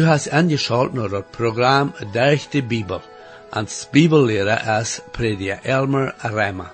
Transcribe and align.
Du 0.00 0.06
hast 0.06 0.30
angeschaut 0.30 0.94
naar 0.94 1.10
het 1.10 1.30
programma 1.30 1.92
Durch 2.12 2.48
de 2.48 2.62
Bibel. 2.62 3.00
Als 3.50 3.88
Bibellehrer 3.90 4.80
is 4.80 5.00
prediker 5.12 5.58
Elmer 5.62 6.14
Rema. 6.18 6.72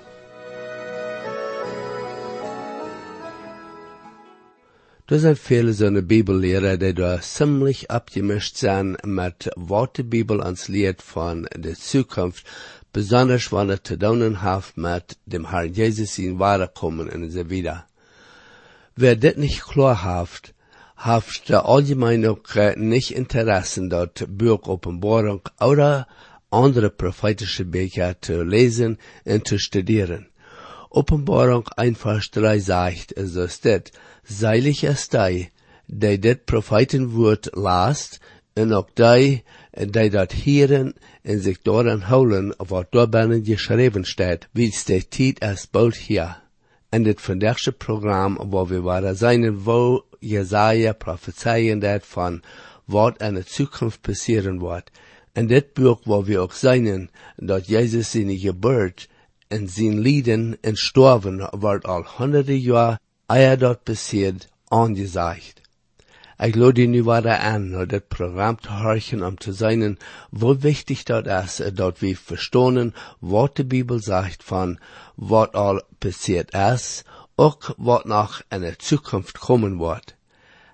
Er 5.07 5.19
zijn 5.19 5.37
vele 5.37 5.73
zo'n 5.73 6.07
Bibellehrer 6.07 6.79
die 6.79 6.93
daar 6.93 7.23
ziemlich 7.23 7.87
abgemischt 7.87 8.57
zijn 8.57 8.97
met 9.03 9.47
wat 9.55 9.97
de 9.97 10.05
Bibel 10.05 10.39
ons 10.39 10.67
leert 10.67 11.03
van 11.03 11.43
de 11.61 11.75
Zukunft, 11.79 12.51
besonders 12.91 13.49
wanneer 13.49 13.75
het 13.75 13.85
te 13.85 13.97
doen 13.97 14.37
heeft 14.37 14.77
met 14.77 15.19
dem 15.25 15.45
Herrn 15.45 15.73
Jesus 15.73 16.19
in 16.19 16.37
Wiederkommen 16.39 17.13
en 17.13 17.31
so 17.31 17.45
wieder. 17.45 17.87
Wer 18.95 19.19
dit 19.19 19.37
nicht 19.37 19.65
klar 19.65 20.03
heeft, 20.03 20.55
heeft 20.97 21.47
de 21.47 21.61
allgemein 21.61 22.27
ook 22.27 22.75
nicht 22.75 23.11
Interesse 23.11 23.89
dort 23.89 24.27
Buch 24.29 24.67
Offenbarung 24.67 25.43
oder 25.59 26.07
andere 26.49 26.91
prophetische 26.91 27.65
Bücher 27.65 28.17
zu 28.21 28.43
lesen 28.43 28.99
und 29.25 29.47
zu 29.47 29.59
studieren. 29.59 30.27
Offenbarung 30.91 31.69
einfach 31.77 32.25
3 32.25 32.59
sagt, 32.59 33.15
so 33.17 33.43
ist 33.43 33.65
dit, 33.65 33.93
seilig 34.25 34.85
ist 34.85 35.13
die, 35.13 35.51
die 35.87 36.19
dit 36.19 36.47
Prophetenwoord 36.47 37.51
last, 37.55 38.21
en 38.55 38.73
ook 38.73 38.95
die, 38.95 39.43
die 39.73 40.11
dat 40.11 40.33
hieren 40.33 40.95
en 41.23 41.43
zich 41.43 41.63
daaraan 41.63 42.01
houden, 42.01 42.55
wat 42.57 42.93
daar 42.93 43.09
binnen 43.09 43.45
geschreven 43.45 44.05
staat, 44.05 44.49
wie 44.53 44.75
de 44.87 45.09
tijd 45.09 45.43
is 45.43 45.71
bald 45.71 45.97
hier. 45.97 46.43
En 46.89 47.03
dit 47.03 47.21
vandaagse 47.21 47.73
programma, 47.73 48.47
waar 48.47 48.67
we 48.67 48.81
waren 48.81 49.17
zijn, 49.17 49.63
wo 49.63 50.05
Jesaja 50.19 50.93
prophezeien 50.93 51.79
dat 51.79 52.07
van 52.07 52.43
wat 52.85 53.21
in 53.23 53.35
de 53.35 53.45
toekomst 53.45 54.01
passeren 54.01 54.59
wordt. 54.59 54.91
En 55.33 55.47
dit 55.47 55.73
boek 55.73 56.05
waar 56.05 56.23
we 56.23 56.39
ook 56.39 56.53
zijn, 56.53 57.11
dat 57.37 57.67
Jezus 57.67 58.11
zijn 58.11 58.39
geboorte 58.39 59.07
en 59.49 59.69
zijn 59.69 60.01
lijden 60.01 60.59
en 60.61 60.77
sterven 60.77 61.49
wordt 61.59 61.87
al 61.87 62.05
honderden 62.05 62.61
jaar 62.61 62.99
eer 63.27 63.59
dat 63.59 63.83
passiert 63.83 64.49
aangezegd. 64.69 65.61
Ik 66.39 66.55
lade 66.55 66.81
je 66.81 66.87
nu 66.87 67.03
weer 67.03 67.29
aan 67.29 67.71
naar 67.71 67.87
dit 67.87 68.09
programma 68.09 68.55
te 68.55 68.71
horchen 68.71 69.23
om 69.23 69.37
te 69.37 69.53
zijn 69.53 69.99
hoe 70.39 70.57
wichtig 70.57 71.03
dat 71.03 71.27
is, 71.27 71.61
dat 71.75 71.99
we 71.99 72.17
verstaan 72.17 72.95
wat 73.19 73.57
de 73.57 73.65
Bibel 73.65 73.99
zegt 73.99 74.45
van 74.45 74.79
wat 75.15 75.53
al 75.53 75.83
passiert 75.99 76.55
is, 76.55 77.03
ook 77.37 77.75
wat 77.77 78.05
nog 78.05 78.43
in 78.49 78.61
de 78.61 78.77
toekomst 78.77 79.39
komen 79.39 79.77
wordt. 79.77 80.17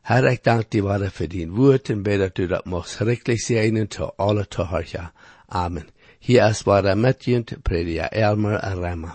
Herr, 0.02 0.24
ik 0.24 0.42
dank 0.44 0.70
dir 0.70 0.82
Vater 0.82 1.10
für 1.10 1.28
din 1.28 1.50
woord 1.50 1.88
en 1.90 2.02
bid 2.02 2.18
dat 2.18 2.38
u 2.38 2.46
dat 2.46 2.64
mag 2.64 2.88
schrikkelijk 2.88 3.40
zijn 3.40 3.88
te 3.88 4.12
alle 4.16 4.48
te 4.48 4.62
horchen. 4.62 5.12
Amen. 5.48 5.88
Hier 6.18 6.48
is 6.48 6.62
waar 6.62 6.98
met 6.98 7.24
je 7.24 7.44
prediker 7.62 8.08
Elmer 8.12 8.78
Remmer. 8.80 9.14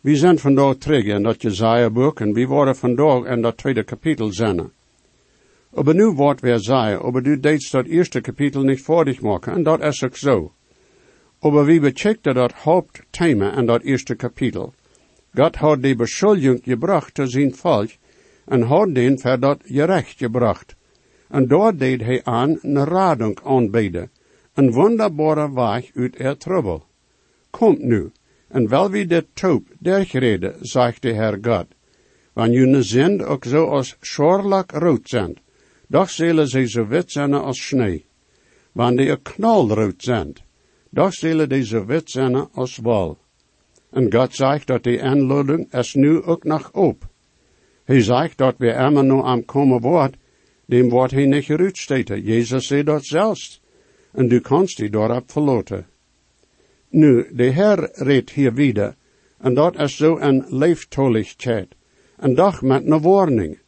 We 0.00 0.16
zijn 0.16 0.38
vandaag 0.38 0.76
terug 0.76 1.04
in 1.04 1.22
dat 1.22 1.42
Jezaja-boek 1.42 2.20
en 2.20 2.32
we 2.32 2.46
worden 2.46 2.76
vandaag 2.76 3.24
in 3.24 3.42
dat 3.42 3.56
tweede 3.56 3.84
kapitel 3.84 4.32
zijn. 4.32 4.70
Aber 5.74 5.94
nu 5.94 6.06
wordt 6.06 6.40
weer 6.40 6.58
zeggen, 6.58 7.02
aber 7.02 7.22
du 7.22 7.40
deed 7.40 7.70
dat 7.70 7.86
eerste 7.86 8.20
kapitel 8.20 8.62
niet 8.62 8.82
fertig 8.82 9.20
maken, 9.20 9.52
en 9.52 9.62
dat 9.62 9.80
is 9.80 10.02
ook 10.02 10.16
zo. 10.16 10.52
Aber 11.40 11.64
wie 11.64 11.80
becheckte 11.80 12.32
dat 12.32 12.52
hoofdthema 12.52 13.56
in 13.56 13.66
dat 13.66 13.82
eerste 13.82 14.14
kapitel. 14.14 14.74
God 15.34 15.56
had 15.56 15.82
die 15.82 15.94
beschuldiging 15.94 16.60
gebracht 16.64 17.14
te 17.14 17.26
zijn 17.26 17.54
volk, 17.54 17.90
en 18.46 18.62
had 18.62 18.94
den 18.94 19.18
voor 19.18 19.56
gerecht 19.64 20.18
gebracht. 20.18 20.74
En 21.28 21.46
daar 21.46 21.76
deed 21.76 22.00
hij 22.00 22.24
aan 22.24 22.58
een 22.62 22.84
radung 22.84 23.38
aanbieden, 23.44 24.10
een 24.54 24.72
wonderbare 24.72 25.52
weg 25.52 25.90
uit 25.94 26.18
er 26.18 26.36
trouble. 26.36 26.82
Komt 27.50 27.82
nu, 27.82 28.10
en 28.48 28.68
wel 28.68 28.90
wie 28.90 29.06
dit 29.06 29.26
toop 29.32 29.64
dergrede, 29.78 30.56
zegt 30.60 31.02
de 31.02 31.12
Heer 31.12 31.38
God, 31.42 31.66
wanneer 32.32 32.58
jullie 32.58 32.82
zend 32.82 33.22
ook 33.22 33.44
zo 33.44 33.66
als 33.66 33.96
scharlak 34.00 34.70
rood 34.70 35.08
zijn, 35.08 35.36
doch 35.86 36.10
zullen 36.10 36.48
ze 36.48 36.68
zo 36.68 36.86
wit 36.86 37.12
zijn 37.12 37.34
als 37.34 37.66
sneeuw. 37.66 38.00
Wanneer 38.72 39.06
die 39.06 39.22
knalrood 39.22 40.02
zijn, 40.02 40.34
doch 40.90 41.12
zullen 41.12 41.48
die 41.48 41.64
zo 41.64 41.84
wit 41.84 42.10
zijn 42.10 42.50
als 42.52 42.76
wal. 42.76 43.18
En 43.90 44.12
God 44.12 44.34
zegt 44.34 44.66
dat 44.66 44.82
die 44.82 45.02
aanlouding 45.02 45.72
is 45.72 45.94
nu 45.94 46.22
ook 46.22 46.44
nog 46.44 46.72
op. 46.72 47.08
Hij 47.84 48.02
zegt 48.02 48.38
dat 48.38 48.54
we 48.58 48.72
immer 48.72 49.04
nu 49.04 49.20
am 49.22 49.44
komen 49.44 49.80
wordt, 49.80 50.16
dem 50.66 50.88
wordt 50.88 51.12
hij 51.12 51.26
niet 51.26 51.44
geruutsteten. 51.44 52.22
Jezus 52.22 52.66
zei 52.66 52.82
dat 52.82 53.04
zelfs. 53.04 53.62
En 54.12 54.28
du 54.28 54.40
kannst 54.40 54.76
die 54.76 54.90
daarop 54.90 55.30
verloten. 55.30 55.86
Nu, 56.88 57.26
de 57.32 57.44
Heer 57.44 57.90
redt 57.92 58.30
hier 58.30 58.54
wieder, 58.54 58.94
en 59.38 59.54
dat 59.54 59.78
is 59.78 59.96
zo 59.96 60.18
een 60.18 60.44
leeftoligheid, 60.48 61.68
en 62.16 62.34
doch 62.34 62.62
met 62.62 62.86
een 62.86 63.00
warning. 63.00 63.58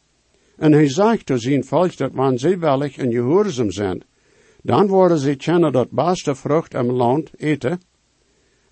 En 0.57 0.71
hij 0.71 0.89
zegt 0.89 1.25
te 1.25 1.37
zijn 1.37 1.63
volk 1.63 1.97
dat 1.97 2.11
wanneer 2.13 2.39
zij 2.39 2.59
wellig 2.59 2.97
en 2.97 3.11
gehoorzaam 3.11 3.71
zijn, 3.71 4.03
dan 4.61 4.87
worden 4.87 5.17
ze 5.17 5.35
kennen 5.35 5.71
dat 5.71 5.89
beste 5.91 6.35
vrucht 6.35 6.73
im 6.73 6.91
land 6.91 7.31
eten, 7.37 7.79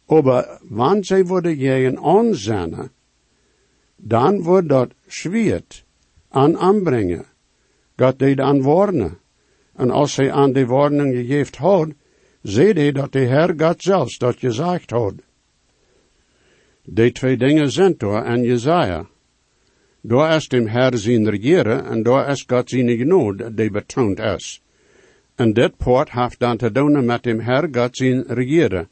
aber 0.05 0.59
wanneer 0.61 1.05
zij 1.05 1.25
worden 1.25 1.57
jeen 1.57 1.99
aanzennen, 1.99 2.91
dan 3.95 4.41
wordt 4.41 4.69
dat 4.69 4.93
schwierig 5.07 5.83
aan 6.29 6.57
aanbrengen. 6.57 7.25
God 7.95 8.19
deed 8.19 8.39
aan 8.39 8.61
warnen. 8.61 9.17
En 9.75 9.89
als 9.91 10.15
hij 10.15 10.31
aan 10.31 10.53
die 10.53 10.65
warning 10.65 11.15
gegeven 11.15 11.57
had, 11.57 11.89
zie 12.41 12.73
hij 12.73 12.91
dat 12.91 13.11
de 13.11 13.19
Heer 13.19 13.53
God 13.57 13.81
zelfs 13.81 14.17
dat 14.17 14.35
gezegd 14.35 14.89
had. 14.89 15.13
Die 16.83 17.11
twee 17.11 17.37
dingen 17.37 17.71
zijn 17.71 17.95
door 17.97 18.21
en 18.21 18.41
Jezaja. 18.41 19.05
Daar 20.01 20.35
is 20.35 20.47
dem 20.47 20.67
Herr 20.67 20.97
zijn 20.97 21.29
regeren 21.29 21.85
en 21.85 22.03
daar 22.03 22.29
is 22.29 22.43
God 22.47 22.69
zijn 22.69 22.97
genade 22.97 23.53
die 23.53 23.71
betoond 23.71 24.19
is. 24.19 24.61
En 25.35 25.53
dit 25.53 25.77
poort 25.77 26.11
heeft 26.11 26.39
dan 26.39 26.57
te 26.57 26.71
doen 26.71 27.05
met 27.05 27.23
dem 27.23 27.39
Herr 27.39 27.67
God 27.71 27.97
zijn 27.97 28.23
regeren. 28.27 28.89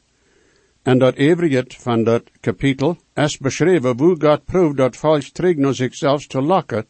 En 0.82 0.98
dat 0.98 1.14
everiget 1.14 1.74
van 1.74 2.04
dat 2.04 2.22
kapitel 2.40 2.96
is 3.14 3.38
beschreven 3.38 3.98
hoe 3.98 4.16
God 4.20 4.44
proeft 4.44 4.76
dat 4.76 5.34
terug 5.34 5.56
naar 5.56 5.74
zichzelf 5.74 6.26
te 6.26 6.40
lokken, 6.40 6.86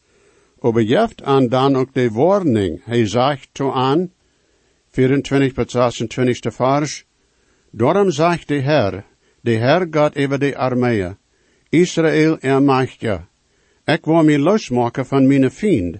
aber 0.60 0.82
jeft 0.82 1.22
aan 1.22 1.48
dan 1.48 1.76
ook 1.76 1.94
de 1.94 2.10
warning. 2.10 2.80
Hij 2.84 3.06
zegt 3.06 3.48
to 3.52 3.72
aan, 3.72 4.12
24 4.90 5.52
tot 5.52 5.70
26 5.70 6.54
vers, 6.54 7.04
Daarom 7.70 8.10
zegt 8.10 8.48
de 8.48 8.60
Herr, 8.60 9.04
de 9.40 9.50
Herr 9.50 9.86
God 9.90 10.16
over 10.16 10.38
de 10.38 10.56
armeeën, 10.56 11.16
Israël 11.68 12.38
er 12.40 12.62
machtje, 12.62 13.20
ik 13.84 14.04
wil 14.04 14.24
mij 14.24 14.38
losmaken 14.38 15.06
van 15.06 15.26
mijn 15.26 15.50
vriend, 15.50 15.96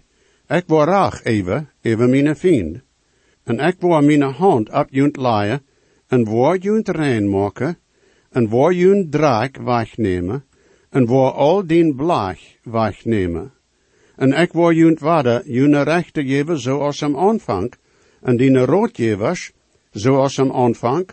ik 0.49 0.65
wil 0.67 0.85
raag 0.85 1.25
even, 1.25 1.71
even 1.81 2.11
mijn 2.11 2.37
vriend. 2.37 2.81
En 3.45 3.59
ik 3.59 3.77
wil 3.79 4.01
mijn 4.03 4.23
hand 4.23 4.73
op 4.73 4.87
junt 4.91 5.17
en 6.11 6.25
waar 6.25 6.57
junt 6.57 6.89
rein 6.89 7.29
maken, 7.31 7.79
en 8.31 8.49
waar 8.49 8.73
junt 8.73 9.13
draak 9.13 9.57
wegnemen, 9.57 10.45
en 10.91 11.07
waar 11.07 11.33
al 11.33 11.67
die 11.67 11.95
blaag 11.95 12.41
wegnemen. 12.63 13.53
En 14.17 14.33
ik 14.33 14.53
wil 14.53 14.73
junt 14.73 15.01
waarde 15.01 15.43
june 15.47 15.83
rechten 15.83 16.27
geven 16.27 16.59
zoals 16.59 17.03
am 17.03 17.17
aanvang, 17.17 17.73
en 18.21 18.37
die 18.37 18.59
roodgevers 18.59 19.53
zoals 19.91 20.39
am 20.39 20.53
aanvang, 20.53 21.09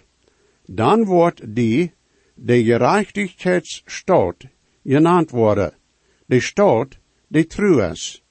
dan 0.66 1.06
wordt 1.06 1.56
die, 1.56 1.94
de 2.34 2.64
gerechtigheidsstaat, 2.64 4.46
genaamd 4.84 5.32
worden, 5.32 5.74
de 6.26 6.40
staat, 6.40 6.98
de 7.28 7.46
trouw 7.46 7.92
is. 7.92 8.24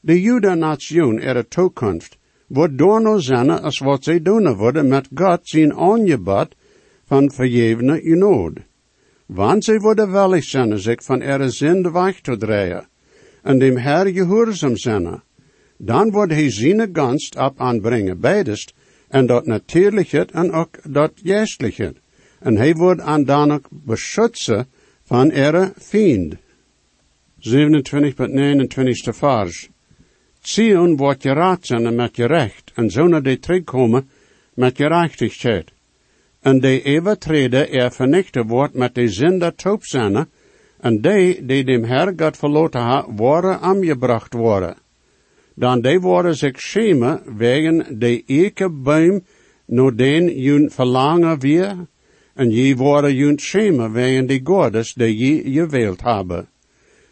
De 0.00 0.20
Juda-nation 0.20 1.20
er 1.20 1.34
de 1.34 1.48
toekomst 1.48 2.18
wordt 2.50 2.78
door 2.78 3.02
no 3.02 3.18
zijn 3.18 3.50
als 3.50 3.78
wat 3.78 4.04
zij 4.04 4.22
doen 4.22 4.54
worden 4.54 4.88
met 4.88 5.08
God 5.14 5.40
zijn 5.42 5.74
aangebod 5.74 6.48
van 7.04 7.30
vergevene 7.32 8.00
genade. 8.00 8.60
Want 9.26 9.64
zij 9.64 9.78
worden 9.78 10.12
wellig 10.12 10.44
zijn 10.44 10.78
zich 10.78 11.02
van 11.02 11.20
er 11.20 11.52
zinde 11.52 11.90
weg 11.90 12.20
te 12.20 12.36
draaien, 12.36 12.88
en 13.42 13.58
dem 13.58 13.76
Herr 13.76 14.06
gehoorzaam 14.06 14.76
zijn. 14.76 15.22
Dan 15.76 16.10
wordt 16.10 16.32
hij 16.32 16.50
zijn 16.50 16.88
gunst 16.92 17.36
op 17.36 17.60
aanbrengen, 17.60 18.20
beidest, 18.20 18.74
en 19.08 19.26
dat 19.26 19.46
natuurlijke 19.46 20.26
en 20.32 20.52
ook 20.52 20.92
dat 20.92 21.12
geestelijke. 21.22 21.94
En 22.40 22.56
hij 22.56 22.74
wordt 22.74 23.00
aan 23.00 23.24
dan 23.24 23.52
ook 23.52 23.68
beschützen 23.70 24.66
van 25.04 25.30
er 25.30 25.72
vriend. 25.76 26.34
27.29 26.34 26.40
vers. 29.14 29.68
Zion 30.40 30.96
wordt 30.96 31.22
je 31.22 31.32
raad 31.32 31.66
zijn 31.66 31.94
met 31.94 32.16
je 32.16 32.26
recht, 32.26 32.72
en 32.74 33.08
naar 33.08 33.22
de 33.22 33.38
terugkomen 33.38 34.08
met 34.54 34.76
je 34.76 34.86
rechtigheid. 34.86 35.72
En 36.40 36.60
de 36.60 36.82
overtreden 36.98 37.70
er 37.70 37.92
vernichten 37.92 38.46
wordt 38.46 38.74
met 38.74 38.94
de 38.94 39.08
zin 39.08 39.38
dat 39.38 39.58
toop 39.58 39.84
zijn, 39.84 40.28
en 40.80 41.00
die 41.00 41.46
die 41.46 41.64
dem 41.64 41.84
Herr 41.84 42.12
God 42.16 42.36
verloten 42.36 42.80
ha, 42.80 43.06
worden 43.16 43.60
aangebracht 43.60 44.32
worden. 44.32 44.76
dan 45.60 45.80
de 45.82 46.00
worden 46.00 46.34
zich 46.34 46.60
schämen 46.60 47.22
wegen 47.36 47.98
de 47.98 48.22
eke 48.26 48.68
boom 48.68 49.20
no 49.66 49.94
den 49.94 50.40
jun 50.40 50.70
verlangen 50.70 51.38
weer, 51.38 51.86
en 52.34 52.50
je 52.50 52.76
worden 52.76 53.14
jun 53.14 53.38
schämen 53.38 53.92
wegen 53.92 54.26
de 54.26 54.40
godes 54.44 54.94
die 54.94 55.16
je 55.16 55.50
gewählt 55.52 56.00
hebben. 56.00 56.48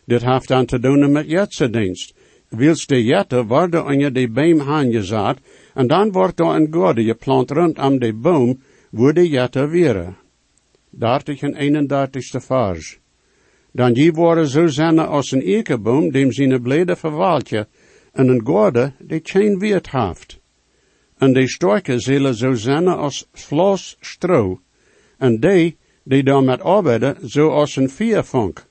Dit 0.05 0.23
heeft 0.23 0.49
dan 0.49 0.67
te 0.67 0.79
doen 0.79 1.13
met 1.13 1.31
jetse 1.31 1.71
dienst. 1.71 2.15
Wilst 2.49 2.89
de 2.89 3.05
jette 3.05 3.47
worden 3.47 3.99
je 3.99 4.13
de 4.13 4.29
boom 4.29 4.61
aangezaad, 4.61 5.39
en 5.75 5.87
dan 5.87 6.13
wordt 6.13 6.41
er 6.41 6.47
een 6.47 6.69
gorde 6.71 7.05
geplant 7.05 7.51
rondom 7.51 7.99
de 7.99 8.13
boom, 8.13 8.61
wo 8.91 9.13
de 9.13 9.29
jette 9.29 9.67
weer. 9.67 10.17
30 10.91 11.43
en 11.43 11.55
31ste 11.55 12.41
vers. 12.41 12.99
Dan 13.73 13.95
je 13.95 14.13
worden 14.13 14.49
zo 14.49 14.67
zijn 14.67 14.99
als 14.99 15.31
een 15.31 15.43
eikeboom, 15.43 16.11
dem 16.11 16.33
zijn 16.33 16.63
bleden 16.63 16.97
verwaaltje, 16.97 17.67
en 18.13 18.29
een 18.29 18.47
gorde 18.47 18.93
die 18.99 19.21
geen 19.23 19.59
weert 19.59 19.91
heeft. 19.91 20.41
En 21.19 21.33
de 21.33 21.49
storken 21.49 22.01
zullen 22.01 22.35
zo 22.35 22.55
zijn 22.55 22.89
als 22.89 23.29
vlos 23.33 23.97
stro, 24.01 24.61
en 25.19 25.41
die, 25.41 25.77
die 26.03 26.23
dan 26.23 26.45
met 26.45 26.61
arbeiden, 26.61 27.29
zo 27.29 27.49
als 27.49 27.77
een 27.77 27.91
viervonk. 27.91 28.67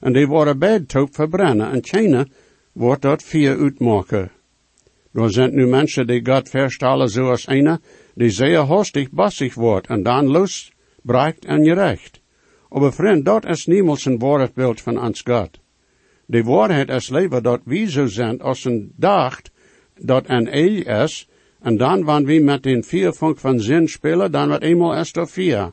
En 0.00 0.12
die 0.12 0.26
worden 0.26 0.58
bedtoop 0.58 1.14
verbrennen, 1.14 1.70
en 1.70 1.80
tjene 1.80 2.26
wordt 2.72 3.02
dat 3.02 3.22
vier 3.22 3.58
uitmaken. 3.58 4.30
Er 5.12 5.32
zijn 5.32 5.54
nu 5.54 5.66
mensen 5.66 6.06
die 6.06 6.26
God 6.26 6.48
verstellen 6.48 7.08
zoals 7.08 7.48
een, 7.48 7.78
die 8.14 8.30
zeer 8.30 8.58
hostig 8.58 9.10
bassig 9.10 9.54
wordt, 9.54 9.86
en 9.86 10.02
dan 10.02 10.26
los 10.26 10.72
bereikt 11.02 11.44
en 11.44 11.64
gerecht. 11.64 12.20
Aber 12.68 12.92
vriend, 12.92 13.24
dat 13.24 13.44
is 13.44 13.66
niemals 13.66 14.04
een 14.04 14.18
woordbeeld 14.18 14.80
van 14.80 14.98
ons 14.98 15.20
God. 15.20 15.60
De 16.26 16.42
waarheid 16.42 16.88
is 16.88 17.08
leven 17.08 17.42
dat 17.42 17.60
wie 17.64 17.90
zo 17.90 18.06
zijn 18.06 18.40
als 18.40 18.64
een 18.64 18.92
dacht 18.96 19.50
dat 20.00 20.28
een 20.28 20.48
ei 20.48 20.80
is, 20.80 21.28
en 21.60 21.76
dan 21.76 22.04
wanneer 22.04 22.38
we 22.38 22.44
met 22.44 22.62
den 22.62 22.84
vierfunk 22.84 23.38
van 23.38 23.60
zin 23.60 23.88
spelen, 23.88 24.32
dan 24.32 24.48
wordt 24.48 24.62
eenmaal 24.62 24.94
is 24.94 25.14
er 25.16 25.28
vier. 25.28 25.72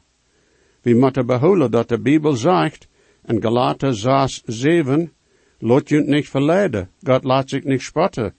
We 0.81 0.93
moeten 0.93 1.25
behouden 1.25 1.71
dat 1.71 1.89
de 1.89 1.99
Bijbel 1.99 2.33
zegt, 2.33 2.87
in 3.25 3.41
Galaten 3.41 3.95
6, 3.95 4.41
7, 4.45 5.11
laat 5.59 5.89
je 5.89 5.99
niet 5.99 6.29
verleiden, 6.29 6.89
God 7.03 7.23
laat 7.23 7.49
zich 7.49 7.63
niet 7.63 7.81
spotten. 7.81 8.33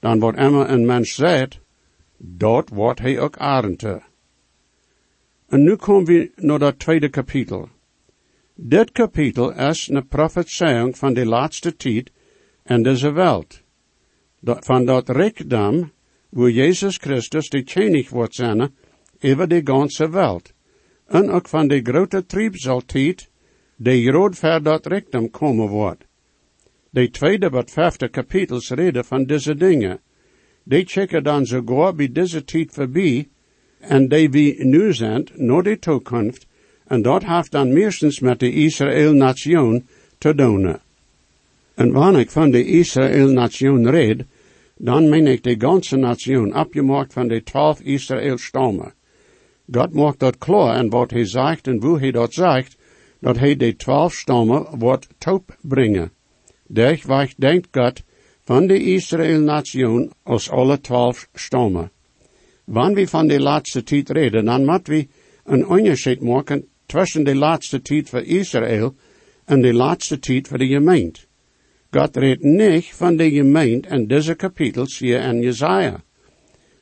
Dan 0.00 0.20
wordt 0.20 0.38
immer 0.38 0.70
een 0.70 0.86
mens 0.86 1.14
zegt, 1.14 1.60
dat 2.16 2.68
wordt 2.68 3.00
hij 3.00 3.18
ook 3.18 3.36
arente. 3.36 4.02
En 5.48 5.62
nu 5.62 5.76
komen 5.76 6.04
we 6.04 6.30
naar 6.36 6.58
dat 6.58 6.78
tweede 6.78 7.08
kapitel. 7.08 7.68
Dit 8.54 8.92
kapitel 8.92 9.52
is 9.52 9.88
een 9.88 10.06
profetieing 10.06 10.98
van 10.98 11.14
de 11.14 11.26
laatste 11.26 11.76
tijd 11.76 12.10
en 12.62 12.82
deze 12.82 13.12
wereld. 13.12 13.62
Van 14.42 14.84
dat 14.84 15.08
rijkdom, 15.08 15.92
waar 16.28 16.50
Jezus 16.50 16.96
Christus 16.96 17.48
de 17.48 17.64
koning 17.64 18.08
wordt 18.08 18.34
zijn, 18.34 18.74
over 19.20 19.48
de 19.48 19.60
ganse 19.64 20.10
wereld. 20.10 20.52
En 21.06 21.30
ook 21.30 21.48
van 21.48 21.68
de 21.68 21.80
grote 21.82 22.26
triebseltijd, 22.26 23.30
die 23.76 24.10
rood 24.10 24.36
ver 24.36 24.62
dat 24.62 24.86
rijkdom 24.86 25.30
komen 25.30 25.68
wordt. 25.68 26.05
De 26.96 27.10
tweede 27.10 27.50
wat 27.50 27.70
vijfde 27.70 28.08
kapitels 28.08 28.70
reden 28.70 29.04
van 29.04 29.24
deze 29.24 29.54
dingen. 29.54 30.00
Die 30.62 30.84
checken 30.84 31.22
dan 31.24 31.46
sogar 31.46 31.94
bij 31.94 32.12
deze 32.12 32.44
tijd 32.44 32.72
voorbij, 32.72 33.28
en 33.78 34.08
die 34.08 34.30
wie 34.30 34.64
nu 34.64 34.94
zijn, 34.94 35.26
naar 35.34 35.62
de 35.62 35.78
toekomst, 35.78 36.46
en 36.86 37.02
dat 37.02 37.24
heeft 37.24 37.50
dan 37.50 37.72
meestens 37.72 38.20
met 38.20 38.40
de 38.40 38.52
Israël-nation 38.52 39.86
te 40.18 40.34
doen. 40.34 40.76
En 41.74 41.92
wanneer 41.92 42.20
ik 42.20 42.30
van 42.30 42.50
de 42.50 42.64
Israël-nation 42.64 43.90
red, 43.90 44.24
dan 44.76 45.08
meen 45.08 45.26
ik 45.26 45.42
de 45.42 45.54
ganze 45.58 45.96
nation, 45.96 46.52
afgemaakt 46.52 47.12
van 47.12 47.28
de 47.28 47.42
twaalf 47.42 47.80
Israël-stammen. 47.80 48.92
God 49.70 49.92
maakt 49.92 50.18
dat 50.18 50.38
klaar 50.38 50.76
en 50.76 50.88
wat 50.88 51.10
hij 51.10 51.24
zegt 51.24 51.66
en 51.66 51.82
hoe 51.82 51.98
hij 51.98 52.10
dat 52.10 52.32
zegt, 52.32 52.76
dat 53.20 53.38
hij 53.38 53.56
de 53.56 53.76
twaalf 53.76 54.14
stammen 54.14 54.78
wordt 54.78 55.08
top 55.18 55.56
brengen. 55.60 56.14
Dergweg 56.66 57.34
denkt 57.34 57.68
God 57.70 58.02
van 58.40 58.66
de 58.66 58.82
Israël-nation 58.82 60.12
als 60.22 60.50
alle 60.50 60.80
twaalf 60.80 61.28
stammen. 61.34 61.90
Wanneer 62.64 62.94
we 62.94 63.08
van 63.08 63.26
de 63.26 63.40
laatste 63.40 63.82
tijd 63.82 64.10
reden, 64.10 64.44
dan 64.44 64.64
moeten 64.64 64.92
we 64.92 65.08
een 65.44 65.66
onderscheid 65.66 66.20
maken 66.20 66.68
tussen 66.86 67.24
de 67.24 67.34
laatste 67.34 67.82
tijd 67.82 68.08
voor 68.08 68.22
Israël 68.22 68.94
en 69.44 69.60
de 69.60 69.72
laatste 69.72 70.18
tijd 70.18 70.48
voor 70.48 70.58
de 70.58 70.66
gemeente. 70.66 71.20
God 71.90 72.16
redt 72.16 72.42
niet 72.42 72.86
van 72.86 73.16
de 73.16 73.30
gemeente 73.30 73.88
in 73.88 74.06
deze 74.06 74.34
kapitels 74.34 74.98
hier 74.98 75.22
in 75.22 75.40
Jesaja. 75.40 76.02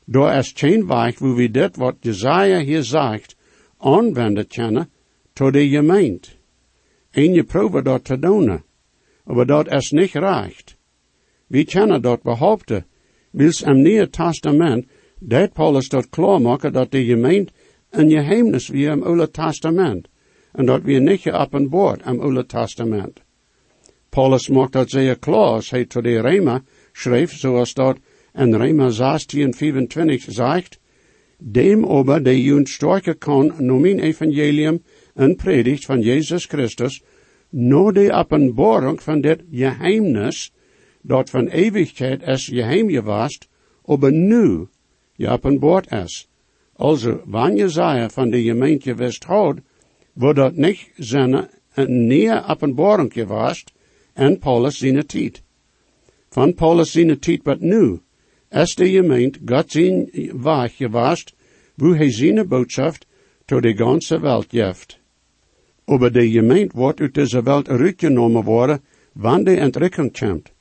Door 0.05 0.31
is 0.31 0.51
geen 0.55 0.87
weg 0.87 1.19
wo 1.19 1.33
we 1.33 1.51
dit 1.51 1.75
wat 1.75 1.95
Jesaja 1.99 2.59
hier 2.59 2.83
zegt, 2.83 3.35
aanwenden 3.77 4.47
kunnen 4.47 4.89
tot 5.33 5.53
de 5.53 5.69
gemeente. 5.69 6.29
En 7.11 7.33
je 7.33 7.43
probeert 7.43 7.85
dat 7.85 8.03
te 8.03 8.19
doen, 8.19 8.63
maar 9.25 9.45
dat 9.45 9.71
is 9.71 9.91
niet 9.91 10.11
recht. 10.11 10.77
We 11.47 11.65
kunnen 11.65 12.01
dat 12.01 12.21
behaupten, 12.21 12.85
wils 13.31 13.61
im 13.61 13.81
Nieuwe 13.81 14.09
Testament 14.09 14.85
dat 15.19 15.53
Paulus 15.53 15.89
dat 15.89 16.09
klaarmaken 16.09 16.73
dat 16.73 16.91
de 16.91 17.05
gemeente 17.05 17.53
een 17.89 18.09
geheimnis 18.09 18.67
wie 18.67 18.89
im 18.89 19.03
Oude 19.03 19.31
Testament. 19.31 20.07
En 20.51 20.65
dat 20.65 20.81
op 21.33 21.53
een 21.53 21.69
boord 21.69 22.05
im 22.05 22.19
Oude 22.19 22.45
Testament. 22.45 23.21
Paulus 24.09 24.49
maakt 24.49 24.73
dat 24.73 24.89
zeer 24.89 25.19
klaar 25.19 25.53
als 25.53 25.69
hij 25.69 25.85
tot 25.85 26.03
de 26.03 26.21
Rema 26.21 26.63
schreef, 26.93 27.33
zoals 27.37 27.73
dat 27.73 27.97
in 28.33 28.55
Rema 28.55 28.89
16, 28.89 29.53
25 29.53 30.25
zegt, 30.27 30.79
dem 31.37 31.85
aber, 31.85 32.23
de 32.23 32.43
junt 32.43 32.69
sterke 32.69 33.13
kan, 33.13 33.53
noem 33.57 33.85
evangelium 33.85 34.81
en 35.13 35.35
predigt 35.35 35.85
van 35.85 36.01
Jezus 36.01 36.45
Christus, 36.45 37.01
no 37.55 37.91
de 37.91 38.11
openbaring 38.11 39.01
van 39.01 39.21
dit 39.21 39.41
geheimnis, 39.51 40.51
dat 41.01 41.29
van 41.29 41.47
eeuwigheid 41.47 42.21
is 42.27 42.47
geheim 42.51 42.89
gewast, 42.89 43.47
aber 43.85 44.11
nu 44.11 44.67
geopenbaard 45.17 45.91
is. 45.91 46.27
Also, 46.75 47.21
wanneer 47.25 47.57
Jesaja 47.57 48.09
van 48.09 48.29
de 48.29 48.43
gemeente 48.43 48.95
wist 48.95 49.23
houdt, 49.23 49.61
wordt 50.13 50.37
dat 50.37 50.55
niet 50.55 50.91
zijn 50.97 51.49
nieuwe 51.87 52.43
openbaring 52.47 53.13
gewast 53.13 53.71
en 54.13 54.39
Paulus 54.39 54.77
zijn 54.77 55.05
tijd. 55.05 55.41
Van 56.29 56.53
Paulus 56.53 56.91
zijn 56.91 57.19
tijd 57.19 57.43
wat 57.43 57.59
nu, 57.59 57.99
is 58.49 58.75
de 58.75 58.89
gemeente 58.89 59.39
God 59.45 59.71
zijn 59.71 60.09
weg 60.41 60.75
gewast, 60.75 61.33
wo 61.75 61.93
hij 61.93 62.11
zijn 62.11 62.47
boodschap 62.47 62.95
tot 63.45 63.61
de 63.61 63.75
ganze 63.75 64.19
wereld 64.19 64.47
geeft. 64.49 65.03
Aber 65.85 66.11
de 66.11 66.29
gemeente 66.29 66.77
wordt 66.77 66.99
uit 66.99 67.13
deze 67.13 67.43
wereld 67.43 67.69
uitgenomen 67.69 68.43
worden, 68.43 68.81
wanneer 69.13 69.55
de 69.55 69.61
entrekking 69.61 70.19
komt. 70.19 70.51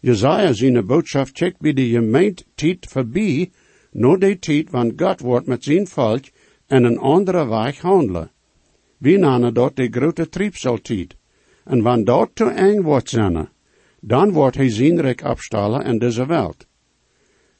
Jesaja 0.00 0.52
zijn 0.52 0.86
boodschap 0.86 1.28
checkt 1.32 1.60
bij 1.60 1.72
de 1.72 1.88
gemeente 1.88 2.44
tijd 2.54 2.86
voorbij, 2.88 3.50
no 3.90 4.16
de 4.16 4.38
tijd 4.38 4.70
van 4.70 4.92
God 4.96 5.20
wordt 5.20 5.46
met 5.46 5.64
zijn 5.64 5.86
volk 5.86 6.24
en 6.66 6.84
een 6.84 6.98
andere 6.98 7.48
weg 7.48 7.80
handelen. 7.80 8.30
We 8.98 9.10
nennen 9.10 9.54
dat 9.54 9.76
de 9.76 9.88
grote 9.90 10.28
triebseltijd. 10.28 11.16
En 11.64 11.82
wanneer 11.82 12.04
dat 12.04 12.30
te 12.34 12.44
eng 12.44 12.82
wordt 12.82 13.08
zijn, 13.08 13.48
dan 14.00 14.32
wordt 14.32 14.56
hij 14.56 14.70
zijn 14.70 15.00
rijk 15.00 15.22
afstellen 15.22 15.84
in 15.84 15.98
deze 15.98 16.26
wereld. 16.26 16.66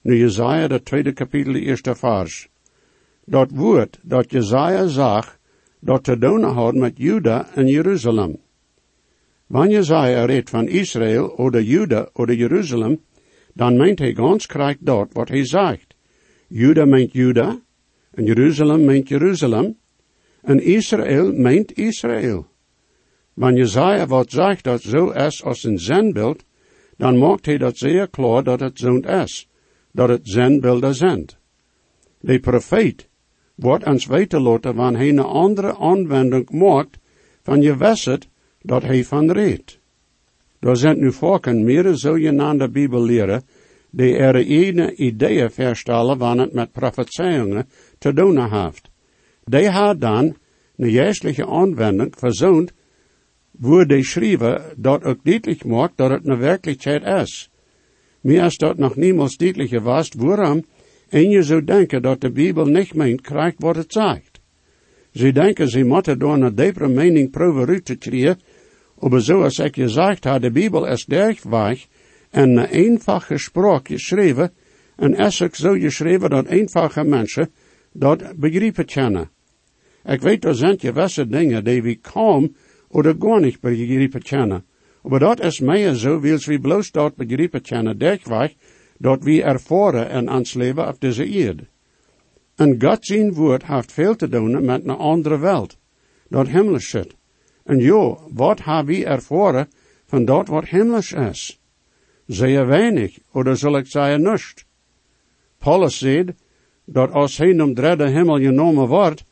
Nu 0.00 0.18
Jezaja, 0.18 0.68
de 0.68 0.82
tweede 0.82 1.12
kapitel, 1.12 1.52
de 1.52 1.60
eerste 1.60 1.94
vers. 1.94 2.48
Dat 3.24 3.50
woord 3.50 3.98
dat 4.02 4.30
Jezaja 4.30 4.86
zag, 4.86 5.35
dat 5.86 6.04
te 6.04 6.18
doen 6.18 6.42
had 6.42 6.74
met 6.74 6.98
Juda 6.98 7.48
en 7.54 7.66
Jeruzalem. 7.66 8.36
Wanneer 9.46 9.76
Jezaja 9.76 10.24
redt 10.24 10.50
van 10.50 10.68
Israël, 10.68 11.28
oder 11.36 11.62
Juda, 11.62 12.08
oder 12.12 12.34
Jeruzalem, 12.34 13.00
dan 13.54 13.76
meent 13.76 13.98
hij 13.98 14.14
ganz 14.14 14.46
krijgt 14.46 14.86
dat 14.86 15.08
wat 15.12 15.28
hij 15.28 15.44
zegt. 15.44 15.94
Juda 16.48 16.84
meent 16.84 17.12
Juda, 17.12 17.60
en 18.10 18.24
Jeruzalem 18.24 18.84
meent 18.84 19.08
Jeruzalem, 19.08 19.76
en 20.42 20.60
Israël 20.60 21.32
meent 21.32 21.72
Israël. 21.78 22.46
Wanneer 23.34 23.58
Jezaja 23.58 24.06
wat 24.06 24.30
zegt 24.30 24.64
dat 24.64 24.82
zo 24.82 25.10
is 25.10 25.44
als 25.44 25.64
een 25.64 25.78
zenbeeld, 25.78 26.44
dan 26.96 27.18
maakt 27.18 27.46
hij 27.46 27.58
dat 27.58 27.78
zeer 27.78 28.08
klaar 28.08 28.42
dat 28.42 28.60
het 28.60 28.78
zo 28.78 28.96
is, 28.96 29.48
dat 29.92 30.08
het 30.08 30.28
zenbeelden 30.28 30.94
zijn. 30.94 31.26
De 32.20 32.40
profeet 32.40 33.08
wordt 33.56 33.86
ons 33.86 34.06
weten 34.06 34.42
wanneer 34.74 34.98
hij 34.98 35.08
een 35.08 35.18
andere 35.18 35.76
aanwending 35.76 36.50
maakt 36.50 36.98
van 37.42 37.62
je 37.62 37.76
wisset 37.76 38.28
dat 38.62 38.82
hij 38.82 39.04
van 39.04 39.30
redt. 39.30 39.78
Er 40.60 40.76
zijn 40.76 40.98
nu 40.98 41.12
volken 41.12 41.64
meer 41.64 41.94
zogenaamde 41.94 42.68
bibelleren 42.68 43.42
die 43.90 44.16
er 44.16 44.34
eigen 44.34 45.02
ideeën 45.02 45.50
verstellen 45.50 46.18
wanneer 46.18 46.44
het 46.44 46.54
met 46.54 46.72
profetieën 46.72 47.64
te 47.98 48.12
doen 48.12 48.50
heeft. 48.50 48.90
Die 49.44 49.68
had 49.68 50.00
dan 50.00 50.36
een 50.76 50.90
geestelijke 50.90 51.46
aanwending 51.46 52.14
verzoend, 52.18 52.72
waar 53.50 53.86
de 53.86 54.04
schrijver 54.04 54.74
dat 54.76 55.04
ook 55.04 55.24
duidelijk 55.24 55.64
maakt 55.64 55.96
dat 55.96 56.10
het 56.10 56.26
een 56.26 56.38
werkelijkheid 56.38 57.22
is. 57.22 57.50
Mir 58.20 58.44
is 58.44 58.56
dat 58.56 58.78
nog 58.78 58.96
niemals 58.96 59.36
deutlicher 59.36 59.82
was, 59.82 60.10
waarom 60.16 60.64
en 61.08 61.30
je 61.30 61.42
zou 61.42 61.64
denken 61.64 62.02
dat 62.02 62.20
de 62.20 62.30
Bijbel 62.30 62.66
niet 62.66 62.94
meent 62.94 63.20
krijgt 63.20 63.56
wat 63.58 63.76
het 63.76 63.92
zegt. 63.92 64.40
Ze 65.12 65.32
denken 65.32 65.68
ze 65.68 65.84
moeten 65.84 66.18
door 66.18 66.34
een 66.34 66.54
diepere 66.54 66.88
mening 66.88 67.30
proberen 67.30 67.68
uit 67.68 67.84
te 67.84 67.96
krijgen, 67.96 68.40
maar 68.98 69.20
zoals 69.20 69.58
ik 69.58 69.74
gezegd 69.74 70.24
had, 70.24 70.42
de 70.42 70.50
Bijbel 70.50 70.86
is 70.86 71.04
dergweg 71.04 71.86
en 72.30 72.56
een 72.56 72.64
eenvoudige 72.64 73.38
spraak 73.38 73.88
geschreven, 73.88 74.52
en 74.96 75.14
is 75.14 75.42
ook 75.42 75.54
zo 75.54 75.72
geschreven 75.72 76.30
dat 76.30 76.46
eenvoudige 76.46 77.04
mensen 77.04 77.50
dat 77.92 78.36
begrijpen 78.36 78.84
kennen. 78.84 79.30
Ik 80.04 80.20
weet, 80.20 80.44
er 80.44 80.54
zijn 80.54 80.80
gewisse 80.80 81.28
dingen 81.28 81.64
die 81.64 81.82
we 81.82 81.94
kaum 81.94 82.54
oder 82.88 83.14
gar 83.18 83.40
niet 83.40 83.60
begrijpen 83.60 84.22
kennen. 84.22 84.64
Maar 85.02 85.18
dat 85.18 85.40
is 85.40 85.60
meer 85.60 85.94
zo, 85.94 86.20
wils 86.20 86.46
we 86.46 86.58
bloos 86.58 86.90
dat 86.90 87.16
begrijpen 87.16 87.62
kennen, 87.62 87.98
dergweg, 87.98 88.54
dat 88.98 89.22
we 89.22 89.42
ervaren 89.42 90.10
in 90.10 90.30
ons 90.30 90.54
leven 90.54 90.88
op 90.88 91.00
deze 91.00 91.22
aarde. 91.22 91.66
En 92.56 92.82
God 92.82 93.04
zijn 93.06 93.32
woord 93.32 93.66
heeft 93.66 93.92
veel 93.92 94.16
te 94.16 94.28
doen 94.28 94.64
met 94.64 94.84
een 94.84 94.96
andere 94.96 95.38
wereld, 95.38 95.78
dat 96.28 96.48
hemels 96.48 96.88
zit. 96.88 97.14
En 97.64 97.78
jo, 97.78 98.20
wat 98.32 98.64
hebben 98.64 98.94
we 98.94 99.04
ervaren 99.04 99.68
van 100.06 100.24
dat 100.24 100.48
wat 100.48 100.64
hemels 100.64 101.12
is? 101.12 101.60
Zeer 102.26 102.66
weinig, 102.66 103.18
oder 103.32 103.56
zal 103.56 103.76
ik 103.76 103.86
zeggen 103.86 104.22
niets. 104.22 104.64
Paulus 105.58 105.98
zegt, 105.98 106.32
dat 106.84 107.12
als 107.12 107.36
hij 107.36 107.60
om 107.60 107.74
derde 107.74 108.08
hemel 108.08 108.38
genomen 108.38 108.88
wordt, 108.88 109.24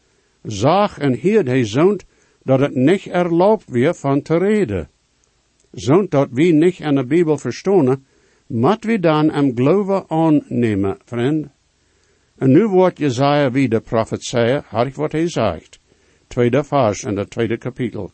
zag 0.42 0.98
en 0.98 1.12
hield 1.12 1.46
hij 1.46 1.64
zoont 1.64 2.04
dat 2.42 2.60
het 2.60 2.74
niet 2.74 3.06
erlaubt 3.06 3.64
weer 3.68 3.94
van 3.94 4.22
te 4.22 4.36
reden. 4.36 4.88
Zoont 5.72 6.10
dat 6.10 6.28
we 6.30 6.42
niet 6.42 6.78
in 6.78 6.94
de 6.94 7.04
Bijbel 7.04 7.38
verstonen, 7.38 8.06
moet 8.46 8.84
we 8.84 8.98
dan 8.98 9.30
am 9.30 9.52
geloven 9.54 10.04
aannemen, 10.08 10.98
vriend. 11.04 11.48
En 12.38 12.52
nu 12.52 12.66
wordt 12.66 12.98
Jezaja 12.98 13.50
wie 13.50 13.68
de 13.68 13.80
profet 13.80 14.24
zei, 14.24 14.62
ik 14.86 14.94
wat 14.94 15.12
hij 15.12 15.28
zegt. 15.28 15.80
Tweede 16.26 16.64
vers 16.64 17.02
in 17.02 17.16
het 17.16 17.30
tweede 17.30 17.58
kapitel. 17.58 18.10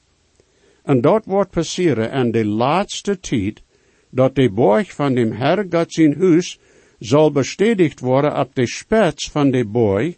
En 0.83 1.01
dat 1.01 1.25
wordt 1.25 1.51
passeren 1.51 2.11
in 2.11 2.31
de 2.31 2.45
laatste 2.45 3.21
tijd, 3.21 3.63
dat 4.11 4.35
de 4.35 4.51
borg 4.51 4.95
van 4.95 5.15
dem 5.15 5.33
Herr 5.33 5.67
God 5.71 5.93
zijn 5.93 6.19
huis 6.19 6.59
zal 6.99 7.33
bestätigt 7.33 8.01
worden 8.01 8.39
op 8.39 8.55
de 8.55 8.67
spits 8.67 9.31
van 9.31 9.51
de 9.51 9.65
boy, 9.65 10.17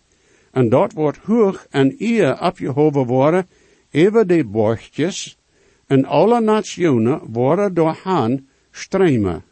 en 0.50 0.68
dat 0.68 0.92
wordt 0.92 1.18
hoog 1.18 1.66
en 1.70 1.94
eer 1.98 2.40
opgehoven 2.40 3.06
worden, 3.06 3.48
even 3.90 4.28
de 4.28 4.44
borgjes, 4.44 5.38
en 5.86 6.04
alle 6.04 6.40
nationen 6.40 7.20
worden 7.32 7.74
door 7.74 7.96
Han 8.02 8.46
streamen. 8.70 9.44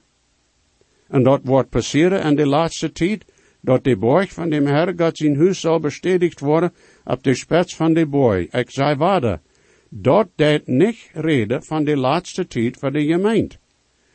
En 1.10 1.22
dat 1.22 1.40
wordt 1.44 1.70
passeren 1.70 2.22
in 2.22 2.36
de 2.36 2.46
laatste 2.46 2.92
tijd, 2.92 3.24
dat 3.60 3.84
de 3.84 3.96
borg 3.96 4.32
van 4.32 4.50
dem 4.50 4.66
Herr 4.66 4.94
God 4.96 5.16
zijn 5.16 5.36
huis 5.36 5.60
zal 5.60 5.80
bestätigt 5.80 6.40
worden 6.40 6.72
op 7.04 7.22
de 7.22 7.34
spits 7.34 7.76
van 7.76 7.94
de 7.94 8.06
boy. 8.06 8.48
Ik 8.50 8.70
zei 8.70 8.96
waarde, 8.96 9.40
dat 9.88 10.28
deed 10.34 10.66
niet 10.66 11.10
reden 11.12 11.62
van 11.62 11.84
de 11.84 11.96
laatste 11.96 12.46
tijd 12.46 12.76
voor 12.76 12.92
de 12.92 13.04
gemeente. 13.04 13.56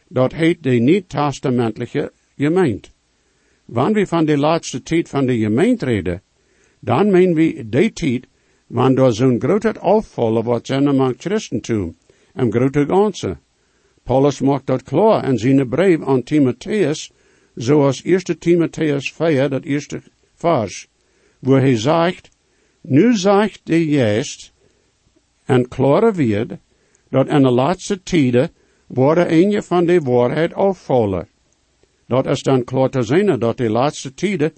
Dat 0.08 0.34
heet 0.34 0.64
de 0.64 0.70
niet-testamentelijke 0.70 2.12
gemeente. 2.38 2.90
Wanneer 3.66 3.94
we 3.94 4.08
van 4.08 4.26
de 4.26 4.38
laatste 4.38 4.82
tijd 4.82 5.10
van 5.10 5.26
de 5.26 5.38
gemeente 5.38 5.86
reden, 5.86 6.22
dan 6.80 7.12
meen 7.12 7.34
we 7.34 7.70
die 7.70 7.94
tijd, 7.94 8.28
wanneer 8.68 9.12
zo'n 9.12 9.40
groot 9.40 9.80
afvallen 9.80 10.44
wordt 10.44 10.68
zijn 10.68 10.88
among 10.88 11.16
Christentum, 11.18 11.96
en 12.34 12.52
grote 12.52 12.86
ganse. 12.86 13.38
Paulus 14.06 14.40
maakt 14.40 14.66
dat 14.66 14.84
klaar 14.84 15.30
in 15.30 15.38
zijn 15.38 15.70
brief 15.70 16.04
aan 16.04 16.24
Timotheus, 16.24 17.12
zoals 17.56 18.02
1 18.04 18.40
Timotheus 18.40 19.12
4, 19.12 19.50
dat 19.50 19.64
eerste 19.64 20.02
vers, 20.36 20.88
waar 21.40 21.62
hij 21.62 21.78
zegt, 21.78 22.30
nu 22.82 23.16
zegt 23.16 23.62
de 23.64 23.86
juist, 23.86 24.54
en 25.46 25.68
klare 25.68 26.12
wird, 26.14 26.52
dat 27.10 27.28
in 27.28 27.42
de 27.42 27.50
laatste 27.50 28.04
tijden 28.04 28.52
worden 28.88 29.34
een 29.34 29.64
van 29.64 29.86
de 29.86 30.00
waarheid 30.00 30.54
afvallen. 30.54 31.28
Dat 32.08 32.26
is 32.26 32.42
dan 32.42 32.64
klaar 32.64 32.90
te 32.90 33.02
zijn 33.02 33.40
dat 33.40 33.58
de 33.58 33.70
laatste 33.70 34.14
tijden 34.14 34.54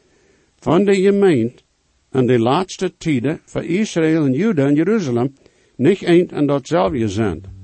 van 0.59 0.85
de 0.85 0.95
gemeente 0.95 1.63
en 2.09 2.25
de 2.25 2.39
laatste 2.39 2.97
tijden 2.97 3.41
voor 3.45 3.63
Israël 3.63 4.25
en 4.25 4.33
Juda 4.33 4.65
en 4.65 4.75
Jeruzalem 4.75 5.35
niet 5.75 6.03
een 6.03 6.29
en 6.29 6.45
datzelfde 6.45 7.09
zijn. 7.09 7.56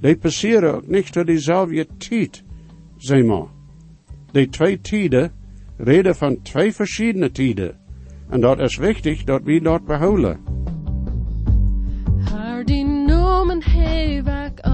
Die 0.00 0.16
passeren 0.16 0.74
ook 0.74 0.86
niet 0.86 1.12
door 1.12 1.24
dezelfde 1.24 1.86
tijd, 1.98 2.42
zeg 2.96 3.24
maar. 3.24 3.46
Die 4.32 4.48
twee 4.48 4.80
tijden 4.80 5.32
reden 5.76 6.16
van 6.16 6.42
twee 6.42 6.72
verschillende 6.72 7.30
tijden. 7.30 7.78
En 8.28 8.40
dat 8.40 8.58
is 8.58 8.76
wichtig 8.76 9.24
dat 9.24 9.42
we 9.42 9.60
dat 9.60 9.84
behouden. 9.84 10.40
Haar 12.30 12.64
die 12.64 12.84
noemen 12.84 13.62
heb 13.64 14.26
ik 14.26 14.60
al. 14.60 14.70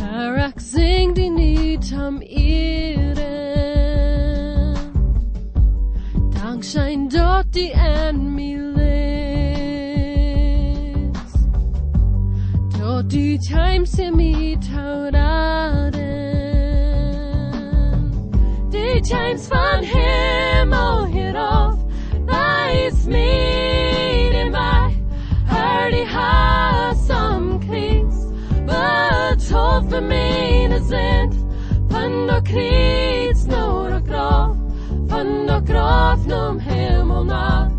Haar 0.00 0.48
ik 0.48 0.60
zing 0.60 1.14
die 1.14 1.30
niet 1.30 1.94
om 2.06 2.18
eren. 2.20 3.22
Dankzij 6.42 7.06
dat 7.08 7.44
die 7.50 7.72
en 7.72 8.34
mij 8.34 8.71
Dat 13.12 13.20
die 13.20 13.38
time 13.38 13.86
se 13.86 14.10
me 14.10 14.56
tauraden. 14.58 16.00
Die 18.70 19.00
times 19.00 19.46
van 19.46 19.82
hemel 19.82 21.04
hierof. 21.06 21.74
Wijs 22.26 23.04
me 23.06 24.30
in 24.32 24.50
mij. 24.50 25.04
Hör 25.44 25.90
die 25.90 26.06
som 27.06 27.60
kris. 27.60 28.26
Betalt 28.66 29.90
för 29.90 30.00
mina 30.00 30.80
sind. 30.80 31.34
Van 31.88 32.26
de 32.26 32.42
krits 32.42 33.46
når 33.46 33.96
och 33.96 34.06
grav. 34.06 34.56
Van 35.08 35.46
de 35.46 35.64
grav 35.64 36.26
nom 36.26 36.58
hemel 36.58 37.24
na. 37.24 37.71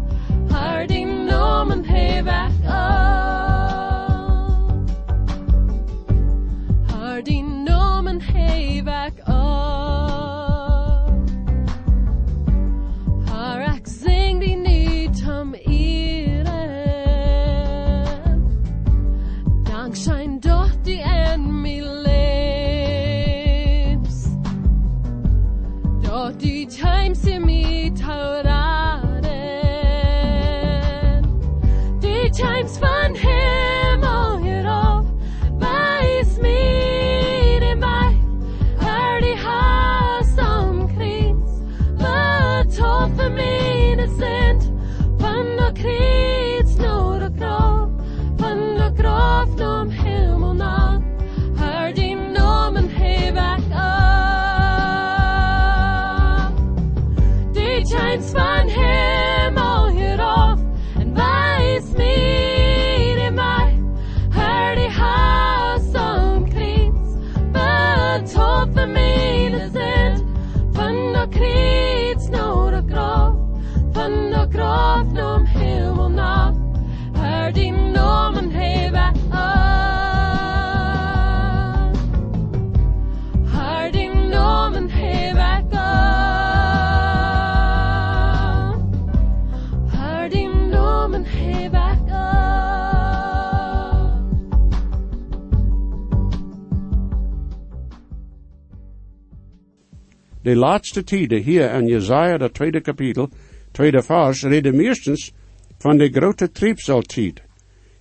De 100.44 100.56
laatste 100.56 101.04
tijden 101.04 101.42
hier 101.42 101.74
in 101.74 101.88
Jesaja, 101.88 102.38
dat 102.38 102.54
tweede 102.54 102.82
kapitel, 102.82 103.30
tweede 103.72 104.02
vers, 104.02 104.44
reden 104.44 104.76
meestens 104.76 105.32
van 105.78 105.98
de 105.98 106.10
grote 106.10 106.52
triebsaltijd. 106.52 107.42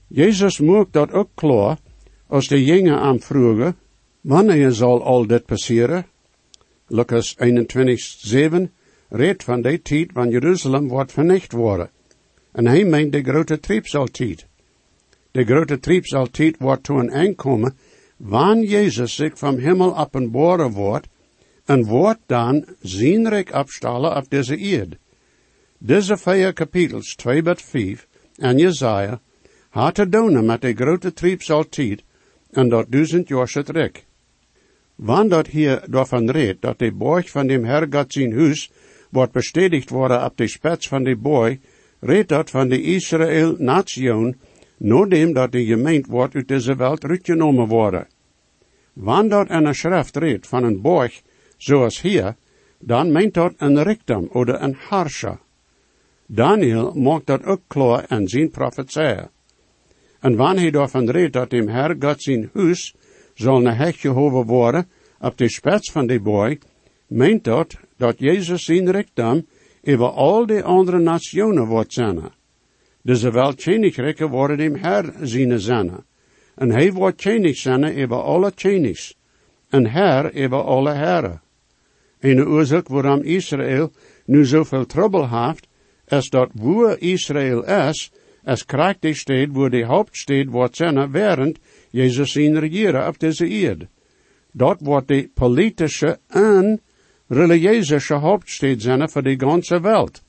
Jezus 0.07 0.59
maakt 0.61 0.93
dat 0.93 1.13
ook 1.13 1.29
klaar, 1.35 1.79
als 2.27 2.49
de 2.49 2.65
jongen 2.65 2.99
aan 2.99 3.21
vroegen, 3.21 3.77
wanneer 4.21 4.73
zal 4.73 5.03
al 5.03 5.27
dit 5.27 5.47
passeren? 5.47 6.07
Lucas 6.87 7.35
21, 7.39 8.01
7 8.01 8.73
redt 9.09 9.45
van 9.45 9.63
de 9.63 9.83
tijd 9.83 10.13
wanneer 10.13 10.33
Jeruzalem 10.33 10.89
wordt 10.89 11.13
vernicht 11.13 11.53
worden. 11.53 11.91
En 12.53 12.67
hij 12.67 12.85
meent 12.85 13.13
de 13.13 13.23
grote 13.23 13.61
triebsaltijd. 13.61 14.47
De 15.31 15.45
grote 15.45 15.79
triebsaltijd 15.79 16.57
wordt 16.59 16.83
toen 16.83 17.13
aankomen, 17.13 17.77
wanneer 18.17 18.69
Jezus 18.69 19.15
zich 19.15 19.39
van 19.39 19.59
hemel 19.59 19.99
openbaren 19.99 20.71
wordt, 20.71 21.09
en 21.65 21.85
wordt 21.85 22.21
dan 22.27 22.65
zijn 22.81 23.29
rijk 23.29 23.51
afstallen 23.51 24.17
op 24.17 24.31
deze 24.31 24.57
eerd. 24.57 24.97
Deze 25.79 26.17
vier 26.17 26.53
kapitels, 26.53 27.15
2 27.15 27.43
tot 27.43 27.63
5, 27.63 28.07
en 28.37 28.59
Jezaja, 28.59 29.21
had 29.69 29.95
te 29.95 30.09
doen 30.09 30.45
met 30.45 30.61
de 30.61 30.75
grote 30.75 31.13
triebsaltijd 31.13 32.03
en 32.51 32.69
dat 32.69 32.87
duizend 32.91 33.29
jaar 33.29 33.63
rijk. 33.67 34.05
Wanneer 34.95 35.29
dat 35.29 35.47
hier 35.47 35.85
daarvan 35.91 36.31
redt, 36.31 36.63
dat 36.63 36.79
de 36.79 36.93
borg 36.93 37.31
van 37.31 37.47
dem 37.47 37.65
Herr 37.65 37.87
Gott 37.91 38.13
zijn 38.13 38.33
huis 38.33 38.71
wordt 39.11 39.33
bestätigt 39.33 39.91
worden 39.91 40.25
op 40.25 40.37
de 40.37 40.47
spets 40.47 40.89
van 40.89 41.03
de 41.03 41.17
boy, 41.17 41.61
redt 42.01 42.29
dat 42.29 42.51
van 42.51 42.69
de 42.69 42.83
Israël-nation, 42.83 44.37
nadat 44.77 45.35
dat 45.35 45.53
de 45.53 45.65
gemeente 45.65 46.11
wordt 46.11 46.35
uit 46.35 46.49
deze 46.49 46.77
wereld 46.77 47.05
uitgenomen 47.05 47.67
worden. 47.67 48.07
Wanneer 48.93 49.31
dat 49.31 49.51
een 49.51 49.75
schrift 49.75 50.17
redt 50.17 50.47
van 50.47 50.65
een 50.65 50.81
borg, 50.81 51.23
zoals 51.63 52.01
hier, 52.01 52.35
dan 52.79 53.13
meent 53.13 53.35
dat 53.35 53.55
een 53.57 53.83
rikdom 53.83 54.29
of 54.33 54.47
een 54.47 54.77
harsha. 54.89 55.41
Daniel 56.27 56.93
maakt 56.95 57.27
dat 57.27 57.45
ook 57.45 57.61
klaar 57.67 58.05
en 58.05 58.29
zijn 58.29 58.51
profetieën. 58.51 59.29
En 60.21 60.37
wanneer 60.37 60.63
hij 60.63 60.71
daarvan 60.71 61.11
redt 61.11 61.33
dat 61.33 61.51
dem 61.51 61.69
Herr 61.69 61.97
Gott 61.99 62.23
zijn 62.23 62.51
huis 62.55 62.95
zal 63.35 63.57
een 63.57 63.75
hek 63.75 63.97
gehoven 63.97 64.47
worden 64.47 64.89
op 65.21 65.39
de 65.39 65.49
spets 65.49 65.91
van 65.91 66.07
de 66.07 66.21
boy, 66.21 66.59
meent 67.07 67.45
dat 67.45 67.79
dat 67.97 68.19
Jezus 68.19 68.65
zijn 68.65 68.91
rikdom 68.91 69.47
over 69.85 70.09
al 70.09 70.47
de 70.47 70.63
andere 70.63 70.99
nationen 70.99 71.67
wordt 71.67 71.93
zijn. 71.93 72.21
Dus 73.03 73.23
wel 73.23 73.55
königrijken 73.55 74.29
worden 74.29 74.57
dem 74.57 74.75
Herr 74.75 75.13
zijn 75.21 75.61
zijn. 75.61 76.05
En 76.55 76.71
hij 76.71 76.93
wordt 76.93 77.23
koning 77.23 77.57
zijn 77.57 77.85
over 78.03 78.23
alle 78.23 78.53
konigs. 78.63 79.17
En 79.69 79.87
Herr 79.87 80.35
over 80.35 80.63
alle 80.63 80.93
herren. 80.93 81.42
En 82.23 82.37
de 82.37 82.47
oorzaak 82.47 82.89
waarom 82.89 83.23
Israël 83.23 83.93
nu 84.25 84.45
zoveel 84.45 84.87
trouble 84.87 85.29
heeft, 85.29 85.67
is 86.07 86.31
dat 86.31 86.51
waar 86.55 86.99
Israël 86.99 87.65
is, 87.65 88.11
krijgt 88.67 89.03
de 89.03 89.15
stad 89.15 89.49
waar 89.51 89.71
de 89.71 89.85
hoofdstad 89.85 90.47
wordt 90.47 90.77
zijn, 90.77 91.11
während 91.11 91.59
Jezus 91.91 92.37
in 92.37 92.57
regeren 92.57 93.07
op 93.07 93.19
deze 93.19 93.49
eerd. 93.49 93.87
Dat 94.53 94.81
wordt 94.81 95.09
de 95.09 95.31
politische 95.35 96.19
en 96.29 96.81
religieuze 97.29 98.15
hoofdstad 98.15 98.81
zijn 98.81 99.11
voor 99.11 99.23
de 99.23 99.35
ganze 99.39 99.81
wereld. 99.81 100.23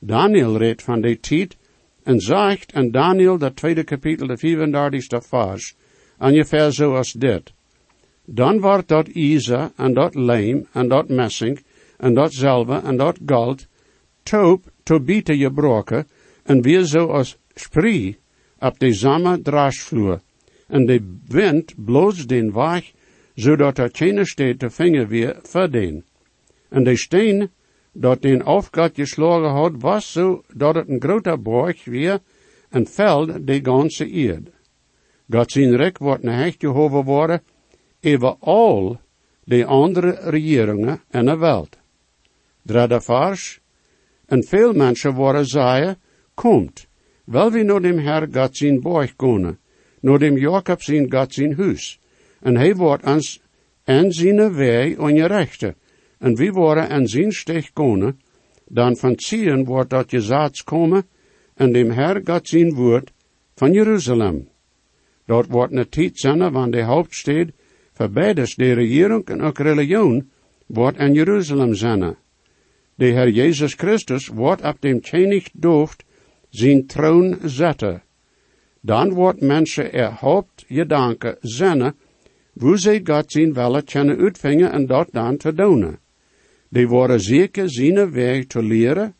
Daniel 0.00 0.56
redt 0.56 0.82
van 0.82 1.00
de 1.00 1.20
tijd 1.20 1.56
en 2.02 2.20
zegt 2.20 2.72
in 2.72 2.90
Daniel, 2.90 3.38
dat 3.38 3.56
tweede 3.56 3.84
kapitel, 3.84 4.26
de 4.26 4.36
34 4.36 5.26
vers, 5.26 5.74
ongeveer 6.18 6.72
zoals 6.72 7.12
dit. 7.12 7.54
Dan 8.26 8.60
wordt 8.60 8.88
dat 8.88 9.08
ijzer 9.08 9.70
en 9.76 9.94
dat 9.94 10.14
leem 10.14 10.66
en 10.72 10.88
dat 10.88 11.08
messing 11.08 11.64
en 11.96 12.14
dat 12.14 12.32
zilver 12.32 12.84
en 12.84 12.96
dat 12.96 13.18
goud 13.26 13.68
toop 14.22 14.64
te 14.82 15.00
bieten 15.00 15.36
gebroken 15.36 16.06
en 16.42 16.62
weer 16.62 16.84
zoals 16.84 17.38
spree 17.54 18.18
op 18.58 18.78
de 18.78 18.92
samme 18.94 19.42
draasvloer. 19.42 20.20
En 20.66 20.86
de 20.86 21.18
wind 21.28 21.74
bloos 21.84 22.26
den 22.26 22.52
weg, 22.52 22.92
zodat 23.34 23.78
er 23.78 23.90
geen 23.92 24.26
steed 24.26 24.58
te 24.58 24.70
vinger 24.70 25.08
weer 25.08 25.36
verdien. 25.42 26.04
En 26.68 26.84
de 26.84 26.96
steen 26.96 27.50
dat 27.92 28.22
den 28.22 28.42
afgat 28.42 28.94
geslagen 28.94 29.50
had, 29.50 29.72
was 29.78 30.12
zo 30.12 30.42
dat 30.54 30.74
het 30.74 30.88
een 30.88 31.00
grote 31.00 31.36
borg 31.38 31.84
weer 31.84 32.18
en 32.68 32.86
veld 32.86 33.46
de 33.46 33.60
ganze 33.62 34.10
eerd. 34.10 34.48
God 35.30 35.52
zijn 35.52 35.76
rek 35.76 35.98
wordt 35.98 36.24
een 36.24 36.32
hecht 36.32 36.56
gehoven 36.58 37.04
worden 37.04 37.42
over 38.02 38.36
al 38.38 39.00
de 39.44 39.64
andere 39.64 40.10
regeringen 40.10 41.02
in 41.10 41.24
de 41.24 41.36
wereld. 41.36 41.76
Derde 42.62 43.00
vers. 43.00 43.60
En 44.26 44.44
veel 44.44 44.72
mensen 44.72 45.14
worden 45.14 45.46
zeiden, 45.46 45.98
komt, 46.34 46.86
wel 47.24 47.50
we 47.50 47.62
naar 47.62 47.80
dem 47.80 47.98
Herr 47.98 48.28
God 48.32 48.56
zijn 48.56 48.80
borg 48.80 49.16
kunnen, 49.16 49.58
naar 50.00 50.18
dem 50.18 50.36
Jacob 50.36 50.82
zijn 50.82 51.12
God 51.12 51.34
zijn 51.34 51.54
huis. 51.56 52.00
En 52.40 52.56
hij 52.56 52.74
wordt 52.74 53.04
ons 53.06 53.40
en 53.84 54.12
zijn 54.12 54.54
wij 54.54 54.96
ongerechte. 54.96 55.74
En 56.18 56.34
wie 56.34 56.52
worden 56.52 56.88
en 56.88 57.06
zijn 57.08 57.32
steg 57.32 57.72
kunnen, 57.72 58.20
dan 58.68 58.96
van 58.96 59.12
Zion 59.16 59.64
wordt 59.64 59.90
dat 59.90 60.10
je 60.10 60.20
zaad 60.20 60.64
komen, 60.64 61.06
en 61.54 61.72
dem 61.72 61.90
Herr 61.90 62.20
God 62.24 62.48
zijn 62.48 62.74
woord 62.74 63.12
van 63.54 63.72
Jeruzalem. 63.72 64.48
Dat 65.26 65.46
wordt 65.46 65.72
een 65.72 65.88
tijd 65.88 66.18
zijn, 66.18 66.52
van 66.52 66.70
de 66.70 66.82
hoofdstad, 66.82 67.46
voor 67.96 68.10
beides 68.10 68.54
de 68.54 68.72
regering 68.72 69.24
en 69.24 69.40
ook 69.40 69.58
religion, 69.58 70.30
wordt 70.66 70.98
in 70.98 71.12
Jeruzalem 71.12 71.74
zijn. 71.74 72.16
De 72.94 73.06
Herr 73.06 73.28
Jezus 73.28 73.74
Christus 73.74 74.26
wordt 74.26 74.64
op 74.64 74.76
dem 74.80 75.00
König 75.00 75.48
dooft 75.52 76.04
zijn 76.50 76.86
troon 76.86 77.38
zetten. 77.44 78.02
Dan 78.80 79.12
wordt 79.12 79.40
mensen 79.40 79.92
er 79.92 80.12
hoofdgedanken 80.12 81.36
zijn, 81.40 81.94
hoe 82.58 82.76
zij 82.76 83.00
God 83.04 83.32
zijn 83.32 83.52
willen 83.52 83.84
kunnen 83.84 84.18
uitvingen 84.18 84.72
en 84.72 84.86
dat 84.86 85.08
dan 85.12 85.36
te 85.36 85.54
doen. 85.54 85.98
Die 86.68 86.88
worden 86.88 87.20
zeker 87.20 87.70
zijn 87.70 88.10
weg 88.10 88.46
te 88.46 88.62
leren 88.62 89.14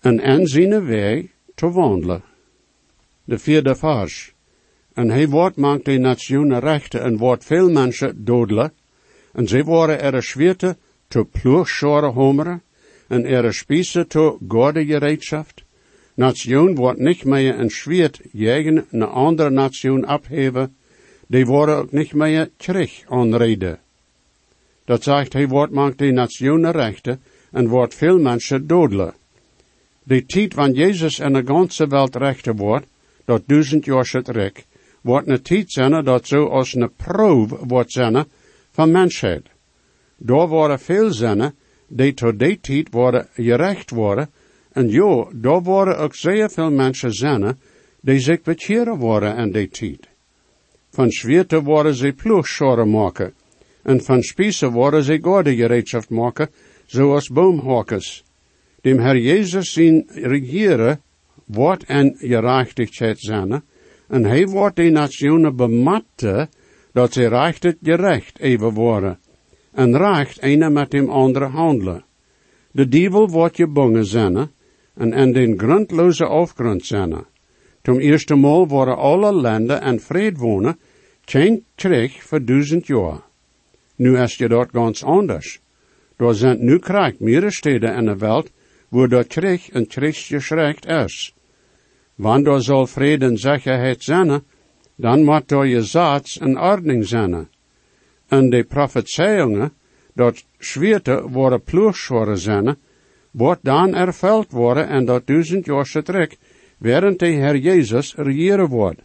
en 0.00 0.20
en 0.20 0.46
zijn 0.46 0.86
weg 0.86 1.24
te 1.54 1.70
wandelen. 1.70 2.22
De 3.24 3.38
vierde 3.38 3.74
vers. 3.74 4.34
En 4.94 5.10
hij 5.10 5.28
wordt 5.28 5.56
mank 5.56 5.84
de 5.84 5.98
nationen 5.98 6.60
rechten 6.60 7.02
en 7.02 7.16
wordt 7.16 7.44
veel 7.44 7.70
mensen 7.70 8.24
dodelen, 8.24 8.72
en 9.32 9.48
zij 9.48 9.64
worden 9.64 10.00
er 10.00 10.22
schwerte 10.22 10.76
te 11.08 11.24
ploegschore 11.24 12.06
homeren, 12.06 12.62
en 13.08 13.24
er 13.24 13.54
spiezen 13.54 14.08
te 14.08 14.36
gorde 14.48 14.84
gereedschaft. 14.84 15.64
Nation 16.14 16.74
wordt 16.74 16.98
niet 16.98 17.24
meer 17.24 17.58
een 17.58 17.70
schwert 17.70 18.20
jegen 18.32 18.86
een 18.90 19.02
andere 19.02 19.50
nation 19.50 20.06
abheven, 20.06 20.76
die 21.26 21.46
worden 21.46 21.76
ook 21.76 21.92
niet 21.92 22.12
meer 22.12 22.50
terug 22.56 23.02
aanreden. 23.08 23.78
Dat 24.84 25.02
zegt 25.02 25.32
hij 25.32 25.48
wordt 25.48 25.72
mank 25.72 25.98
de 25.98 26.10
nationen 26.10 26.70
rechten 26.70 27.20
en 27.50 27.68
wordt 27.68 27.94
veel 27.94 28.18
mensen 28.18 28.66
dodelen. 28.66 29.14
De 30.02 30.26
tijd 30.26 30.54
van 30.54 30.72
Jezus 30.72 31.18
en 31.18 31.32
de 31.32 31.42
ganze 31.44 31.86
wereld 31.86 32.16
rechten 32.16 32.56
wordt, 32.56 32.86
dat 33.24 33.42
duizend 33.46 33.84
jaar 33.84 34.08
het 34.12 34.28
rek, 34.28 34.64
wordt 35.02 35.28
een 35.28 35.42
tijd 35.42 35.70
zijn 35.70 36.04
dat 36.04 36.26
zo 36.26 36.46
als 36.46 36.74
een 36.74 36.92
proef 36.96 37.50
wordt 37.50 37.92
zijn 37.92 38.24
van 38.70 38.90
mensheid. 38.90 39.46
Daar 40.16 40.48
worden 40.48 40.80
veel 40.80 41.12
zinnen 41.12 41.54
die 41.88 42.14
tot 42.14 42.38
die 42.38 42.60
tijd 42.60 42.88
worden 42.90 43.28
gerecht 43.32 43.90
worden, 43.90 44.30
en 44.72 44.88
jo, 44.88 45.30
daar 45.34 45.62
worden 45.62 45.98
ook 45.98 46.14
zeer 46.14 46.50
veel 46.50 46.70
mensen 46.70 47.12
zinnen 47.12 47.58
die 48.00 48.18
zich 48.18 48.42
bekeren 48.42 48.96
worden 48.96 49.36
in 49.36 49.52
die 49.52 49.68
tijd. 49.68 50.08
Van 50.90 51.10
schwerte 51.10 51.62
worden 51.62 51.94
ze 51.94 52.12
ploegschoren 52.12 52.90
maken, 52.90 53.34
en 53.82 54.00
van 54.00 54.22
spiezen 54.22 54.70
worden 54.70 55.02
ze 55.02 55.18
gordegereedschap 55.22 56.08
maken, 56.08 56.50
zoals 56.86 57.28
boomhokers. 57.28 58.24
Dem 58.80 58.98
Herr 58.98 59.18
Jezus 59.18 59.72
zien 59.72 60.08
regeren 60.12 61.00
wordt 61.44 61.84
en 61.84 62.14
gerechtigheid 62.18 63.18
zijn, 63.18 63.62
en 64.12 64.24
hij 64.24 64.46
wordt 64.46 64.76
de 64.76 64.90
nationen 64.90 65.56
bematten, 65.56 66.48
dat 66.92 67.12
ze 67.12 67.28
rechtet 67.28 67.76
gerecht 67.82 68.38
even 68.38 68.72
worden, 68.72 69.18
en 69.72 69.96
recht 69.96 70.42
ene 70.42 70.70
met 70.70 70.90
dem 70.90 71.08
andere 71.08 71.44
handelen. 71.44 72.04
De 72.70 72.88
dievel 72.88 73.28
wordt 73.28 73.56
gebonden 73.56 74.04
zijn, 74.04 74.50
en 74.94 75.12
in 75.12 75.32
den 75.32 75.58
grondloze 75.58 76.26
afgrond 76.26 76.84
zijn. 76.84 77.24
Zum 77.82 77.98
eerste 77.98 78.34
Mal 78.34 78.68
worden 78.68 78.96
alle 78.96 79.32
landen 79.32 79.80
en 79.80 80.00
vrede 80.00 80.38
wonen, 80.38 80.78
geen 81.24 81.64
terug 81.74 82.22
voor 82.22 82.44
duizend 82.44 82.86
jaar. 82.86 83.20
Nu 83.96 84.18
is 84.18 84.36
je 84.36 84.48
dort 84.48 84.70
ganz 84.70 85.02
anders. 85.02 85.60
Daar 86.16 86.34
zijn 86.34 86.64
nu 86.64 86.78
krijgt 86.78 87.20
meer 87.20 87.52
steden 87.52 87.94
in 87.94 88.04
de 88.04 88.16
wereld, 88.16 88.50
waar 88.88 89.08
dat 89.08 89.28
terug 89.28 89.70
en 89.70 89.88
terug 89.88 90.26
geschrecht 90.26 90.86
is. 90.86 91.34
Wanneer 92.14 92.60
zal 92.60 92.86
vrede 92.86 93.26
en 93.26 93.36
zekerheid 93.36 94.02
zijn, 94.02 94.42
dan 94.96 95.24
moet 95.24 95.48
door 95.48 95.66
je 95.66 95.82
zaad 95.82 96.36
en 96.40 96.58
ordning 96.58 97.06
zijn. 97.06 97.48
En 98.28 98.50
de 98.50 98.64
profetieungen, 98.64 99.72
dat 100.14 100.44
schwerte 100.58 101.28
worden 101.28 101.62
ploegschwaren 101.62 102.38
zijn, 102.38 102.76
wordt 103.30 103.64
dan 103.64 103.94
erveld 103.94 104.52
worden 104.52 104.88
en 104.88 105.04
dat 105.04 105.26
duizend 105.26 105.66
jaar 105.66 106.02
trek, 106.02 106.36
während 106.78 107.18
de 107.18 107.26
Herr 107.26 107.56
Jezus 107.56 108.14
regeren 108.14 108.68
wordt. 108.68 109.02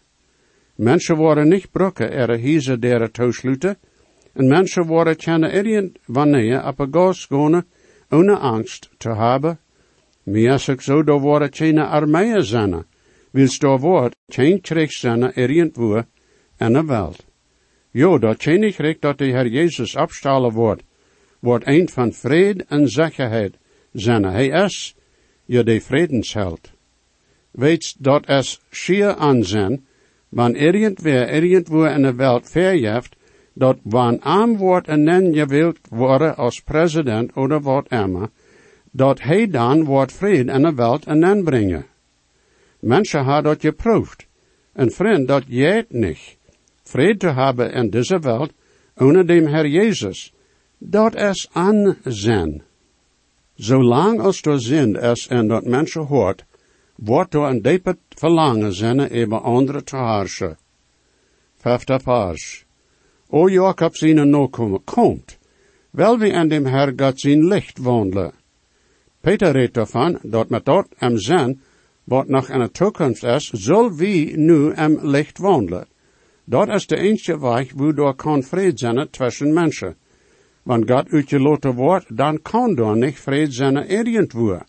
Mensen 0.74 1.16
worden 1.16 1.48
niet 1.48 1.70
brokken 1.70 2.12
er 2.12 2.36
hieze 2.36 2.78
deren 2.78 3.12
toesluiten, 3.12 3.76
en 4.32 4.48
mensen 4.48 4.86
worden 4.86 5.16
kennen 5.16 5.54
irgend 5.54 5.98
wanneer 6.06 6.66
op 6.66 6.78
een 6.78 6.92
gas 6.92 7.28
ohne 8.08 8.36
angst 8.36 8.90
te 8.96 9.14
hebben. 9.14 9.58
Meer 10.22 10.58
zo, 10.58 11.02
daar 11.02 11.20
worden 11.20 11.54
geen 11.54 11.78
armeeën 11.78 12.44
zijn, 12.44 12.84
wils 13.30 13.58
daar 13.58 13.78
wordt 13.78 14.16
geen 14.26 14.60
krijg 14.60 14.92
zijn 14.92 15.32
irgendwo 15.34 16.02
in 16.58 16.72
de 16.72 16.84
wereld. 16.84 17.24
Jo, 17.90 18.18
dat 18.18 18.42
geen 18.42 18.72
krijg 18.72 18.98
dat 18.98 19.18
de 19.18 19.30
Herr 19.30 19.46
Jezus 19.46 19.96
afstalen 19.96 20.52
wordt, 20.52 20.82
wordt 21.40 21.66
een 21.66 21.88
van 21.88 22.12
vrede 22.12 22.64
en 22.68 22.88
zekerheid 22.88 23.58
zijn. 23.92 24.24
Hij 24.24 24.48
is 24.48 24.96
je 25.44 25.64
de 25.64 25.80
vredensheld. 25.80 26.70
Weet 27.50 27.96
dat 27.98 28.26
es 28.26 28.60
schier 28.70 29.14
aan 29.14 29.44
zijn, 29.44 29.86
wanneer 30.28 30.74
irgendwer 30.74 31.28
irgendwo 31.28 31.84
in 31.84 32.02
de 32.02 32.14
wereld 32.14 32.50
verjeft, 32.50 33.16
dat 33.52 33.78
wanneer 33.82 34.20
arm 34.20 34.56
wordt 34.56 34.88
en 34.88 35.02
nen 35.02 35.32
je 35.32 35.46
wilt 35.46 35.78
worden 35.90 36.36
als 36.36 36.62
president 36.62 37.32
of 37.32 37.62
wat 37.62 37.88
immer, 37.88 38.28
dat 38.90 39.20
hij 39.20 39.50
dan 39.50 39.84
wordt 39.84 40.12
vrede 40.12 40.52
in 40.52 40.62
de 40.62 40.74
wereld 40.74 41.06
en 41.06 41.18
nen 41.18 41.44
brengen. 41.44 41.86
Mensen 42.80 43.24
hebben 43.24 43.42
dat 43.42 43.60
geproefd. 43.60 44.26
Een 44.72 44.90
vriend 44.90 45.28
dat 45.28 45.42
jeet 45.46 45.92
niet. 45.92 46.36
Vrede 46.82 47.16
te 47.16 47.32
hebben 47.32 47.72
in 47.72 47.90
deze 47.90 48.18
wereld, 48.18 48.52
ohne 48.96 49.24
dem 49.24 49.46
Herr 49.46 49.66
Jezus. 49.66 50.32
Dat 50.78 51.14
is 51.14 51.48
aanzien. 51.52 52.62
Zolang 53.54 54.20
als 54.20 54.42
er 54.42 54.60
zin 54.60 54.94
is 54.94 55.26
en 55.26 55.48
dat 55.48 55.64
mensen 55.64 56.02
hoort, 56.02 56.44
wordt 56.94 57.34
er 57.34 57.42
een 57.42 57.62
diepe 57.62 57.96
verlangen 58.08 58.72
zijn 58.72 59.00
over 59.00 59.40
anderen 59.40 59.84
te 59.84 59.96
heersen. 59.96 60.58
Vijfde 61.56 62.00
vers. 62.00 62.64
O 63.30 63.48
Jacob 63.48 63.96
zijn 63.96 64.30
nakomen, 64.30 64.84
komt, 64.84 65.38
wel 65.90 66.18
wie 66.18 66.32
in 66.32 66.48
dem 66.48 66.66
Herr 66.66 66.92
God 66.96 67.20
zijn 67.20 67.46
licht 67.46 67.78
wandelen. 67.78 68.32
Peter 69.20 69.52
redt 69.52 69.76
ervan, 69.76 70.18
dat 70.22 70.48
met 70.48 70.64
dat 70.64 70.86
hem 70.96 71.18
zijn, 71.18 71.60
wat 72.08 72.28
nog 72.28 72.48
in 72.48 72.58
de 72.58 72.70
toekomst 72.70 73.24
is, 73.24 73.50
zal 73.50 73.92
wie 73.92 74.36
nu 74.36 74.72
hem 74.74 74.98
licht 75.02 75.38
wandelen. 75.38 75.86
Dat 76.44 76.68
is 76.68 76.86
de 76.86 76.96
enige 76.96 77.38
weg, 77.38 77.72
waardoor 77.72 78.14
kan 78.14 78.42
vrede 78.42 78.78
zijn 78.78 79.10
tussen 79.10 79.52
mensen. 79.52 79.96
Want 80.62 80.90
God 80.90 81.12
uit 81.12 81.30
je 81.30 81.40
loten 81.40 81.74
wordt, 81.74 82.16
dan 82.16 82.42
kan 82.42 82.74
door 82.74 82.96
niet 82.96 83.20
vrede 83.20 83.52
zijn 83.52 83.76
irgendwo. 83.76 84.60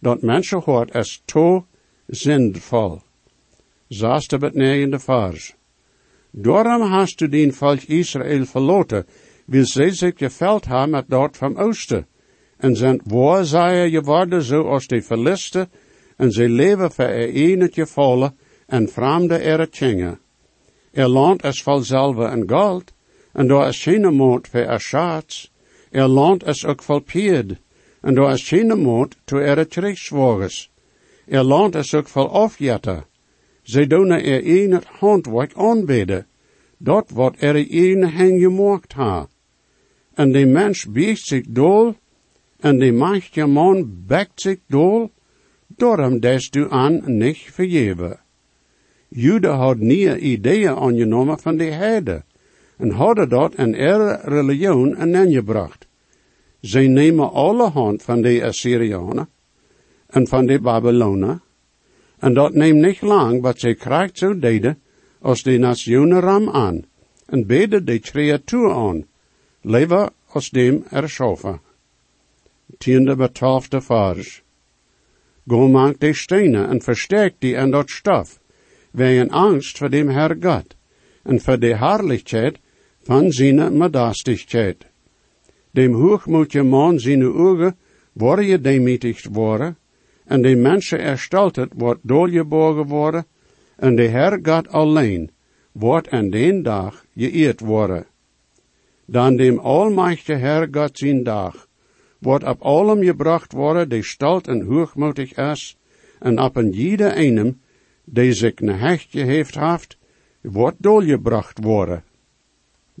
Dat 0.00 0.22
mensen 0.22 0.60
hoort 0.64 0.94
is 0.94 1.22
to 1.24 1.66
zinvol. 2.06 3.00
Zaste 3.88 4.50
negende 4.52 4.98
vers. 4.98 5.54
Daarom 6.30 6.82
hast 6.82 7.18
du 7.18 7.28
den 7.28 7.52
volk 7.52 7.80
Israël 7.82 8.44
verloten, 8.44 9.06
wil 9.46 9.66
zij 9.66 9.90
zich 9.90 10.12
geveld 10.16 10.64
hebben 10.64 10.90
met 10.90 11.08
dat 11.08 11.36
van 11.36 11.56
oosten. 11.56 12.06
En 12.56 12.76
zijn 12.76 13.00
waarzaaien 13.04 13.90
geworden 13.90 14.42
zoals 14.42 14.86
de 14.86 15.02
verlisten, 15.02 15.68
en 16.16 16.32
zij 16.32 16.48
leven 16.48 16.92
voor 16.92 17.04
er 17.04 17.28
enetje 17.28 17.86
volle, 17.86 18.32
en 18.66 18.88
vreemde 18.88 19.36
er 19.36 19.70
tjingen. 19.70 20.18
Er 20.92 21.08
land 21.08 21.44
is 21.44 21.62
vol 21.62 21.80
zilver 21.80 22.28
en 22.28 22.48
goud, 22.48 22.92
en 23.32 23.46
daar 23.46 23.68
is 23.68 23.82
geen 23.82 24.14
moed 24.14 24.48
voor 24.48 24.60
er 24.60 24.80
schatz. 24.80 25.50
Er 25.90 26.08
land 26.08 26.46
is 26.46 26.64
ook 26.64 26.82
vol 26.82 27.00
pied, 27.00 27.56
en 28.00 28.14
daar 28.14 28.32
is 28.32 28.48
geen 28.48 28.78
moed 28.78 29.16
toe 29.24 29.40
er 29.40 29.66
krijgswagens. 29.66 30.70
Er 31.26 31.44
land 31.44 31.74
is 31.74 31.94
ook 31.94 32.08
vol 32.08 32.30
afjetten. 32.30 33.04
Zij 33.62 33.86
doen 33.86 34.10
er 34.10 34.46
een 34.46 34.72
het 34.72 34.84
handwerk 34.84 35.52
aanbidden, 35.54 36.26
dat 36.78 37.10
wat 37.10 37.34
er 37.38 37.56
een 37.68 38.08
hen 38.08 38.38
gemaakt 38.38 38.92
ha. 38.92 39.28
En 40.14 40.32
de 40.32 40.46
mens 40.46 40.86
biegt 40.86 41.26
zich 41.26 41.44
dol, 41.48 41.94
en 42.60 42.78
de 42.78 42.92
manche 42.92 43.46
man 43.46 44.04
bekt 44.06 44.40
zich 44.40 44.58
dol, 44.66 45.10
daarom 45.76 46.20
des 46.20 46.50
du 46.50 46.70
aan 46.70 47.02
niet 47.04 47.38
vergeven. 47.38 48.18
Jude 49.08 49.48
had 49.48 49.78
nie 49.78 50.18
ideeën 50.18 50.76
aangenomen 50.76 51.38
van 51.38 51.56
de 51.56 51.64
herde, 51.64 52.24
en 52.76 52.90
hadden 52.90 53.28
dat 53.28 53.54
in 53.54 53.74
ihre 53.74 54.20
religion 54.24 54.96
en 54.96 55.32
gebracht. 55.32 55.86
Zij 56.60 56.88
nemen 56.88 57.32
alle 57.32 57.70
hand 57.70 58.02
van 58.02 58.22
de 58.22 58.44
Assyrianen 58.44 59.28
en 60.06 60.26
van 60.26 60.46
de 60.46 60.60
Babylonen, 60.60 61.42
en 62.18 62.34
dat 62.34 62.54
neemt 62.54 62.80
niet 62.80 63.00
lang, 63.00 63.40
wat 63.40 63.58
zij 63.58 63.74
krijgt 63.74 64.18
zo 64.18 64.38
deden, 64.38 64.80
als 65.20 65.42
de 65.42 65.58
nationen 65.58 66.20
ram 66.20 66.50
aan, 66.50 66.84
en 67.26 67.46
beden 67.46 67.84
de 67.84 67.98
creatuur 67.98 68.72
aan, 68.72 69.06
leven 69.60 70.10
als 70.26 70.50
dem 70.50 70.84
erschaffen. 70.90 71.60
Tiende 72.78 73.16
betaalfde 73.16 73.80
vers. 73.80 74.42
Go 75.48 75.68
maakt 75.68 76.00
de 76.00 76.14
stenen 76.14 76.68
en 76.68 76.82
versterkt 76.82 77.36
die 77.38 77.56
en 77.56 77.70
dat 77.70 77.90
stof, 77.90 78.40
wegen 78.90 79.30
angst 79.30 79.78
voor 79.78 79.90
dem 79.90 80.08
Herr 80.08 80.36
Gott, 80.40 80.76
en 81.22 81.40
voor 81.40 81.58
de 81.58 81.76
Herrlichkeit 81.76 82.58
van 83.02 83.32
zijn 83.32 83.76
medastigheid. 83.76 84.86
Dem 85.70 85.94
hoogmoedje 85.94 86.62
man 86.62 86.98
zijn 86.98 87.24
ogen 87.24 87.76
worden 88.12 88.46
je 88.46 88.60
demietigd 88.60 89.28
worden, 89.30 89.76
en 90.24 90.42
de 90.42 90.56
mensen 90.56 90.98
erstaltet 90.98 91.72
wordt 91.76 92.00
doorgebogen 92.02 92.86
worden, 92.86 93.26
en 93.76 93.96
de 93.96 94.08
Herr 94.08 94.38
God 94.42 94.68
alleen 94.68 95.30
wordt 95.72 96.10
aan 96.10 96.30
den 96.30 96.62
dag 96.62 97.04
geëerd 97.14 97.60
worden. 97.60 98.06
Dan 99.04 99.36
dem 99.36 99.58
almachtige 99.58 100.32
Herr 100.32 100.68
God 100.70 100.98
zijn 100.98 101.22
dag, 101.22 101.65
wordt 102.26 102.44
op 102.44 102.62
allem 102.62 103.02
gebracht 103.02 103.52
worden, 103.52 103.88
die 103.88 104.02
stalt 104.02 104.48
en 104.48 104.62
hoogmoedig 104.62 105.32
is, 105.34 105.76
en 106.18 106.40
op 106.40 106.56
een 106.56 106.70
jede 106.70 107.14
einem, 107.14 107.60
die 108.04 108.32
zich 108.32 108.60
een 108.60 108.78
hechtje 108.78 109.24
heeft 109.24 109.54
haft, 109.54 109.96
wordt 110.40 110.82
doorgebracht 110.82 111.58
worden. 111.62 112.02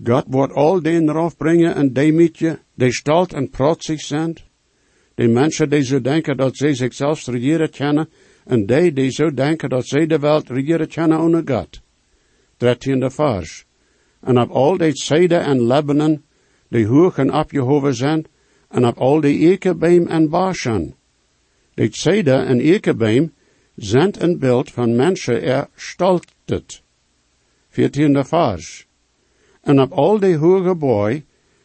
God 0.04 0.24
wordt 0.28 0.52
al 0.52 0.82
den 0.82 1.08
eraf 1.08 1.36
brengen 1.36 1.74
en 1.74 1.92
die 1.92 2.12
met 2.12 2.38
je, 2.38 2.58
die 2.74 2.92
stalt 2.92 3.32
en 3.32 3.50
protzig 3.50 4.00
zijn, 4.00 4.36
die 5.14 5.28
mensen 5.28 5.70
die 5.70 5.82
zo 5.82 6.00
denken 6.00 6.36
dat 6.36 6.56
zij 6.56 6.74
zichzelf 6.74 7.26
regeren 7.26 7.70
kennen, 7.70 8.08
en 8.44 8.66
die 8.66 8.92
die 8.92 9.10
zo 9.10 9.34
denken 9.34 9.68
dat 9.68 9.86
zij 9.86 10.06
de 10.06 10.18
wereld 10.18 10.48
regeren 10.48 10.88
kennen 10.88 11.20
onder 11.20 11.42
God. 11.44 11.80
Dertiende 12.56 13.10
vers. 13.10 13.64
En 14.20 14.38
op 14.38 14.50
al 14.50 14.76
die 14.76 14.94
zijden 14.94 15.44
en 15.44 15.66
Lebanon, 15.66 16.22
die 16.68 16.86
hoog 16.86 17.18
en 17.18 17.32
opgehoven 17.32 17.94
zijn, 17.94 18.26
en 18.76 18.84
op 18.84 18.98
al 19.00 19.20
die 19.24 19.38
ekebeem 19.52 20.06
en 20.06 20.28
Bashan. 20.28 20.94
Die 21.74 21.88
zijden 21.92 22.46
en 22.46 22.60
ekebeem 22.60 23.32
zijn 23.76 24.12
een 24.18 24.38
beeld 24.38 24.72
van 24.72 24.96
mensen 24.96 25.42
erstaltet. 25.42 26.82
Veertiende 27.68 28.24
vers. 28.24 28.86
En 29.62 29.80
op 29.80 29.92
al 29.92 30.20
die 30.20 30.36
hoge 30.36 30.74
boy, 30.74 31.24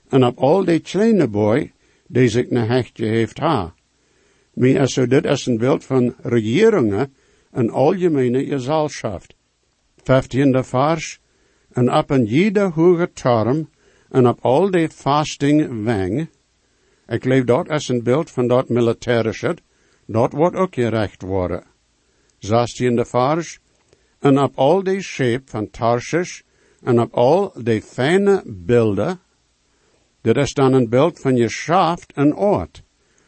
en 0.09 0.23
op 0.25 0.37
al 0.39 0.65
die 0.65 0.79
kleine 0.79 1.27
boy, 1.27 1.71
die 2.07 2.27
zich 2.27 2.49
een 2.49 2.67
hechtje 2.67 3.05
heeft 3.05 3.39
ha. 3.39 3.73
Maar 4.53 4.79
also 4.79 5.07
dit 5.07 5.25
is 5.25 5.45
een 5.45 5.57
beeld 5.57 5.83
van 5.83 6.15
regeringen 6.21 7.13
en 7.51 7.69
algemene 7.69 8.45
gezelschap. 8.45 9.23
Vijftiende 10.03 10.63
vers. 10.63 11.19
En 11.71 11.93
op 11.93 12.09
een 12.09 12.25
jede 12.25 12.71
hoge 12.75 13.11
term 13.13 13.69
en 14.09 14.27
op 14.27 14.39
al 14.41 14.71
die 14.71 14.89
fasting 14.89 15.83
weng. 15.83 16.29
Ik 17.11 17.25
leef 17.25 17.43
dat 17.43 17.69
als 17.69 17.87
een 17.87 18.03
beeld 18.03 18.31
van 18.31 18.47
dat 18.47 18.69
militaire 18.69 19.57
Dat 20.05 20.31
wordt 20.31 20.55
ook 20.55 20.73
gerecht 20.73 21.21
worden. 21.21 21.63
Zestiende 22.37 23.05
vers. 23.05 23.59
En 24.19 24.39
op 24.39 24.55
al 24.55 24.83
die 24.83 25.01
scheep 25.01 25.49
van 25.49 25.69
Tarshish 25.69 26.41
en 26.81 26.99
op 26.99 27.13
al 27.13 27.53
die 27.63 27.81
fijne 27.81 28.43
beelden 28.45 29.19
dit 30.21 30.37
is 30.37 30.53
dan 30.53 30.73
een 30.73 30.89
beeld 30.89 31.19
van 31.19 31.35
je 31.35 31.49
schaft 31.49 32.13
en 32.13 32.35
oort. 32.35 32.83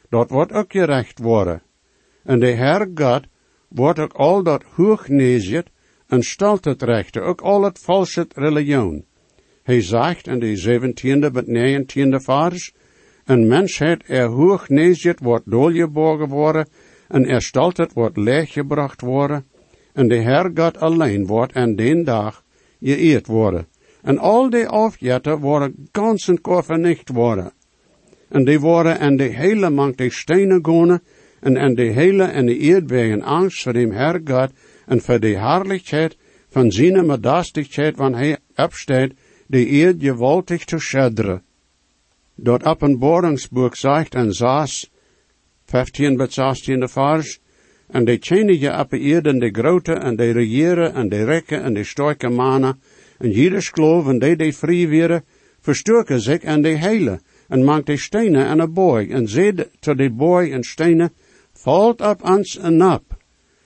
Dat 0.10 0.30
wordt 0.30 0.52
ook 0.52 0.72
gerecht 0.72 1.20
worden. 1.20 1.62
En 2.24 2.40
de 2.40 2.48
Heer 2.48 2.92
God 2.96 3.24
wordt 3.68 4.00
ook 4.00 4.14
al 4.14 4.44
dat 4.44 4.64
hoogneziet 4.64 5.70
en 6.08 6.24
stelt 6.24 6.66
het 6.66 6.82
rechte, 6.82 7.22
ook 7.22 7.42
al 7.42 7.64
het 7.64 7.80
valse 7.80 8.28
religion. 8.36 9.06
Hij 9.64 9.82
zegt 9.82 10.28
in 10.28 10.40
de 10.40 10.58
zeventiende 10.58 11.32
met 11.32 11.48
negentiende 11.48 12.22
vers, 12.22 12.74
een 13.26 13.48
mensheid 13.48 14.04
er 14.08 14.26
hoogneziet 14.26 15.20
wordt 15.20 15.52
doorgebogen 15.52 16.28
worden, 16.28 16.68
en 17.08 17.28
er 17.28 17.42
stelt 17.42 17.78
het 17.78 17.94
wordt 17.94 18.18
leeggebracht 18.18 19.02
worden, 19.02 19.46
en 19.94 20.08
de 20.08 20.16
Heer 20.16 20.52
God 20.54 20.78
alleen 20.78 21.26
wordt 21.26 21.54
en 21.54 21.76
den 21.76 22.04
dag 22.04 22.44
geëerd 22.80 23.28
worden. 23.28 23.68
En 24.02 24.18
al 24.18 24.50
die 24.50 24.68
afjetten 24.68 25.40
worden 25.40 25.88
ganzen 25.92 26.42
kor 26.42 26.64
vernicht 26.64 27.10
worden. 27.10 27.54
En 28.30 28.46
die 28.46 28.60
waren 28.60 29.00
en 29.00 29.18
de 29.18 29.24
hele 29.24 29.70
mank 29.70 29.98
de 29.98 30.12
stenen 30.12 30.66
gaan, 30.66 31.00
en 31.40 31.58
en 31.58 31.76
de 31.76 31.92
hele 31.92 32.24
en 32.24 32.46
de 32.46 32.58
eerd 32.58 32.92
in 32.92 33.24
angst 33.24 33.62
voor 33.62 33.74
dem 33.74 33.92
Herr 33.92 34.22
God, 34.24 34.52
en 34.86 35.02
voor 35.02 35.20
de 35.20 35.38
herrlichheid 35.38 36.18
van 36.50 36.72
zijn 36.72 37.06
medastigheid, 37.06 37.98
wanneer 37.98 38.20
hij 38.20 38.66
opsteht, 38.66 39.14
de 39.48 39.66
eerd 39.66 39.96
gewaltig 40.00 40.66
te. 40.66 41.42
Dat 42.36 42.66
Openbaringsbuch 42.66 43.76
zegt 43.78 44.16
en 44.16 44.34
saas, 44.34 44.92
15 45.66 46.18
bis 46.18 46.34
16 46.34 46.90
vers, 46.90 47.40
en 47.88 48.06
de 48.06 48.18
tjenige 48.20 48.80
op 48.80 48.90
de 48.90 49.22
de 49.22 49.50
grote 49.52 49.94
en 49.94 50.16
de 50.16 50.32
regeren 50.32 50.94
en 50.94 51.10
de 51.10 51.24
rekken 51.24 51.64
en 51.64 51.74
de 51.74 51.84
sterke 51.84 52.30
mannen, 52.30 52.80
en 53.18 53.32
jedes 53.32 53.70
geloof 53.70 54.08
en 54.08 54.20
die 54.20 54.36
die 54.36 54.54
vrij 54.54 54.88
werden, 54.88 55.24
zich 56.22 56.42
en 56.42 56.62
de 56.62 56.78
hele, 56.78 57.20
en 57.48 57.64
maakt 57.64 57.86
de 57.86 58.10
en 58.12 58.60
een 58.60 58.74
boy, 58.74 59.08
en 59.10 59.28
zed 59.28 59.70
tot 59.80 59.98
de 59.98 60.10
boy 60.10 60.52
en 60.52 60.64
stenen, 60.64 61.12
valt 61.54 62.02
op 62.02 62.24
ons 62.24 62.58
en 62.58 62.84
op, 62.84 63.04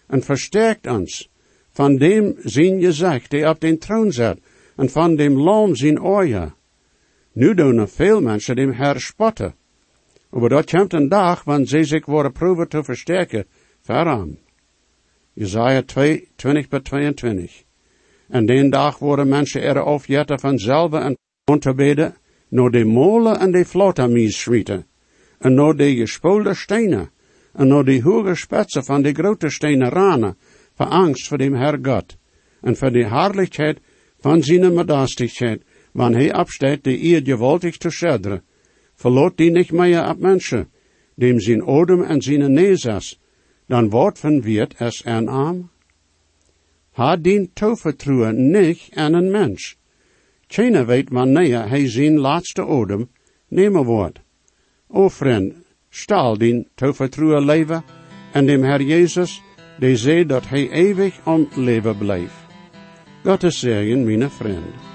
en 0.08 0.22
versterkt 0.22 0.88
ons, 0.88 1.30
van 1.72 1.98
dem 1.98 2.36
zijn 2.44 2.82
gezegd 2.82 3.30
die 3.30 3.48
op 3.48 3.60
den 3.60 3.78
troon 3.80 4.12
zit, 4.12 4.40
en 4.76 4.90
van 4.90 5.16
dem 5.16 5.38
lam 5.38 5.76
zijn 5.76 6.02
oorja. 6.02 6.57
Nu 7.38 7.54
doen 7.54 7.88
veel 7.88 8.22
mensen 8.22 8.56
dem 8.56 8.72
Herr 8.72 9.00
spotten. 9.00 9.56
Maar 10.30 10.50
dat 10.50 10.72
komt 10.72 10.94
een 10.94 11.10
dag, 11.10 11.44
wanneer 11.44 11.68
ze 11.68 11.84
zich 11.84 12.06
worden 12.06 12.32
proeven 12.32 12.70
te 12.70 12.84
versterken, 12.84 13.46
veraan. 13.82 14.38
Jezaja 15.34 15.82
2, 15.82 16.28
20 16.36 16.68
bij 16.68 16.80
22. 16.80 17.64
En 18.28 18.46
den 18.46 18.70
dag 18.70 19.00
worden 19.00 19.28
mensen 19.28 19.62
er 19.62 19.80
afjetten 19.80 20.40
vanzelf 20.40 20.94
en 20.94 21.18
onderbeden, 21.46 22.16
naar 22.50 22.70
de 22.72 22.86
molen 22.86 23.40
en 23.40 23.52
de 23.52 23.66
flotamies 23.66 24.40
schieten, 24.40 24.86
en 25.40 25.54
naar 25.54 25.76
de 25.76 25.96
gespoelde 25.96 26.54
stenen, 26.54 27.10
en 27.54 27.68
naar 27.68 27.84
de 27.84 28.02
hoge 28.02 28.36
spitsen 28.36 28.84
van 28.84 29.02
de 29.02 29.14
grote 29.14 29.50
stenen 29.50 29.90
ranen, 29.90 30.38
voor 30.74 30.86
angst 30.86 31.28
voor 31.28 31.38
dem 31.38 31.54
Herr 31.54 31.80
God, 31.82 32.18
en 32.62 32.76
voor 32.76 32.92
de 32.92 33.06
herrlichheid 33.06 33.80
van 34.20 34.44
zijn 34.44 34.74
medastigheid, 34.74 35.62
wanneer 35.98 36.20
hij 36.20 36.40
opsteht 36.40 36.84
de 36.84 37.04
eer 37.04 37.22
gewaltig 37.24 37.78
te 37.78 37.90
schilderen. 37.90 38.42
Verloot 38.94 39.38
die 39.38 39.52
niet 39.52 39.72
meer 39.72 40.10
op 40.10 40.20
mensen, 40.20 40.70
dem 41.16 41.40
zijn 41.40 41.66
odem 41.66 42.04
en 42.04 42.22
zijn 42.22 42.54
nezas, 42.54 43.20
dan 43.66 43.90
wordt 43.90 44.20
van 44.20 44.42
wird 44.42 44.80
es 44.80 45.02
een 45.06 45.28
arm. 45.28 45.70
Ha 46.92 47.16
dient 47.16 47.56
toevertrouwen 47.56 48.52
niet 48.52 48.90
aan 48.94 49.14
een 49.14 49.32
mens. 49.32 49.78
Tjene 50.48 50.86
weet 50.86 51.10
wanneer 51.10 51.70
hij 51.70 51.90
zijn 51.90 52.18
laatste 52.18 52.66
odem 52.66 53.10
nemen 53.48 53.84
wordt. 53.84 54.20
O 54.88 55.10
vriend, 55.10 55.54
stal 55.90 56.38
dien 56.38 56.68
toevertrouwen 56.76 57.46
leven 57.46 57.84
en 58.34 58.46
dem 58.46 58.64
Herr 58.64 58.82
Jezus, 58.82 59.42
die 59.80 59.96
zei 59.96 60.26
dat 60.26 60.48
hij 60.48 60.70
eeuwig 60.70 61.20
om 61.26 61.48
leven 61.56 61.98
blijft. 61.98 62.46
God 63.24 63.44
is 63.44 63.60
zegen, 63.60 64.06
mijn 64.06 64.30
vriend. 64.30 64.87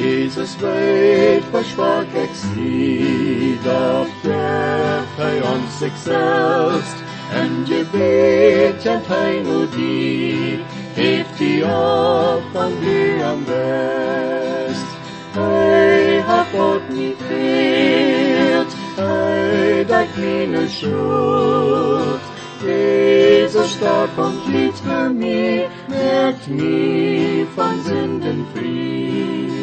Jesus 0.00 0.56
weet, 0.56 1.42
versprach 1.50 2.02
ik 2.02 2.30
zie, 2.54 3.58
dat 3.62 4.06
geeft 4.22 5.16
hij 5.16 5.42
ons 5.42 5.78
zichzelf, 5.78 6.94
en 7.32 7.50
je 7.64 7.84
weet 7.92 8.86
en 8.86 9.00
hij 9.04 9.42
nu 9.42 9.68
die, 9.76 10.60
heeft 10.92 11.38
die 11.38 11.64
op 11.64 12.42
van 12.52 12.78
wie 12.78 13.24
am 13.24 13.44
best. 13.44 14.86
Hij 15.30 16.22
hat 16.26 16.46
God 16.54 16.88
niet 16.88 17.16
veert, 17.28 18.74
hij 18.96 19.84
dat 19.86 20.06
meine 20.16 20.68
schuld, 20.68 22.20
Jezus 22.64 23.72
starb 23.72 24.18
und 24.18 24.46
litt 24.52 24.76
für 24.76 25.10
mich, 25.10 25.68
merkt 25.88 26.48
mich 26.48 27.48
von 27.54 27.82
Sünden 27.84 28.46
frei. 28.54 29.59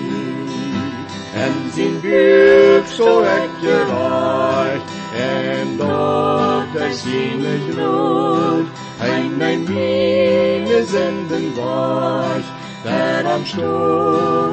En 1.45 1.71
zijn 1.75 2.01
buik 2.01 2.87
zo 2.87 3.23
gereicht, 3.61 4.83
en 5.15 5.77
dort 5.77 6.75
er 6.75 6.93
seine 6.93 7.57
Not, 7.75 8.65
ein 8.99 9.41
ein 9.41 9.63
meine 9.63 10.83
Sünden 10.83 11.55
war, 11.55 12.41
der 12.83 13.25
am 13.33 13.43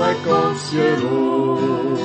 er 0.01 0.15
kommst 0.27 0.71
geruht. 0.73 1.99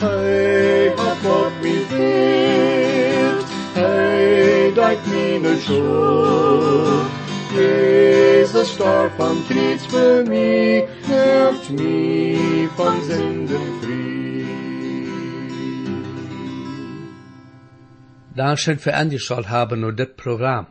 Hey, 0.00 0.90
hat 0.96 1.18
Gott 1.22 1.52
mich 1.62 1.86
hilft, 1.88 3.46
hey, 3.74 4.72
deit 4.74 5.06
meine 5.06 5.60
Schuld. 5.60 7.10
Jesus 7.54 8.72
starb 8.72 9.20
am 9.20 9.36
Kreuz 9.46 9.84
für 9.86 10.24
mich, 10.24 10.84
hilft 11.06 11.70
mich 11.70 12.70
von 12.76 13.02
Sünden 13.02 13.71
Für 18.34 18.94
angeschaut 18.94 19.50
haben 19.50 19.80
nur 19.80 19.92
das 19.92 20.08
Programm. 20.16 20.66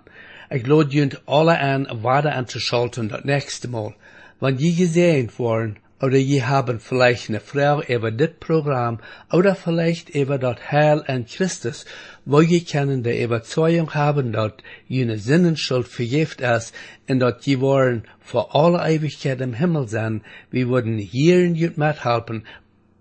Ich 0.49 0.65
lade 0.65 0.89
junt 0.95 1.21
alle 1.27 1.59
an, 1.59 1.87
weiter 1.91 2.33
anzuschalten 2.33 3.09
das 3.09 3.23
nächste 3.23 3.67
Mal. 3.67 3.93
Wenn 4.39 4.57
je 4.57 4.73
gesehen 4.73 5.29
worden, 5.37 5.77
oder 6.01 6.17
je 6.17 6.41
haben 6.41 6.79
vielleicht 6.79 7.29
eine 7.29 7.39
Frau 7.39 7.83
über 7.83 8.09
das 8.11 8.31
Programm, 8.39 8.99
oder 9.31 9.53
vielleicht 9.53 10.09
über 10.09 10.39
das 10.39 10.71
Heil 10.71 11.03
an 11.05 11.27
Christus, 11.27 11.85
wo 12.25 12.41
je 12.41 12.61
können 12.61 13.03
der 13.03 13.23
Überzeugung 13.23 13.93
haben, 13.93 14.31
dass 14.31 14.53
jene 14.87 15.19
Sinnenschuld 15.19 15.87
vergift 15.87 16.41
ist, 16.41 16.73
und 17.07 17.19
dass 17.19 17.45
je 17.45 17.59
wollen 17.59 18.07
vor 18.19 18.55
aller 18.55 18.89
Ewigkeit 18.89 19.39
im 19.39 19.53
Himmel 19.53 19.87
sein, 19.87 20.23
wir 20.49 20.67
würden 20.67 20.97
hier 20.97 21.45
in 21.45 21.53
jut 21.53 21.77
mithelfen, 21.77 22.47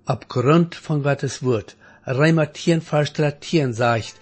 aufgrund 0.04 0.74
von 0.74 1.02
Gottes 1.02 1.42
Wort. 1.42 1.76
Reimer 2.04 2.52
10, 2.52 2.80
Vers 2.80 3.12
13 3.14 3.72
sagt, 3.72 4.14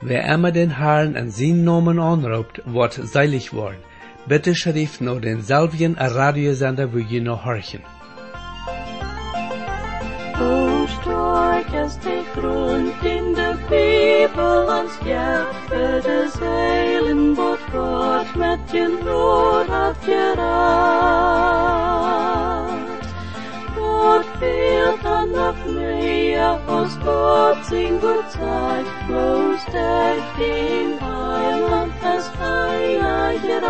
Wer 0.00 0.32
immer 0.32 0.52
den 0.52 0.76
Herrn 0.78 1.16
an 1.16 1.30
seinen 1.30 1.64
Namen 1.64 1.98
anruft, 1.98 2.62
wird 2.64 2.92
seilig 2.92 3.52
worden. 3.52 3.82
Bitte 4.26 4.54
schrift 4.54 5.00
nur 5.00 5.20
den 5.20 5.42
selben 5.42 5.96
Radiosender, 5.96 6.92
wo 6.92 6.98
ihr 6.98 7.22
noch 7.22 7.44
horchen. 7.44 7.82
O 10.40 10.86
stark 10.86 11.66
ist 11.84 12.00
die 12.04 12.40
Grund 12.40 12.94
in 13.02 13.34
der 13.34 13.56
Bibel 13.68 14.68
ans 14.68 14.96
Hjärta 15.04 16.00
des 16.08 16.40
Heilen, 16.40 17.36
vårt 17.36 17.64
Gott 17.72 18.36
med 18.36 18.58
din 18.70 18.94
nåd 19.04 19.68
har 19.68 19.94
gerat. 20.06 21.87
Gott 24.00 24.24
fehlt 24.38 25.04
an 25.04 25.32
nach 25.32 25.64
mir, 25.66 26.60
aus 26.68 26.96
Gott 27.04 27.72
in 27.72 28.00
Zeit, 28.28 28.86
bloß 29.08 29.64
der 29.72 30.14
Heiland 31.00 31.92
das 32.00 32.30
Heilige 32.38 33.60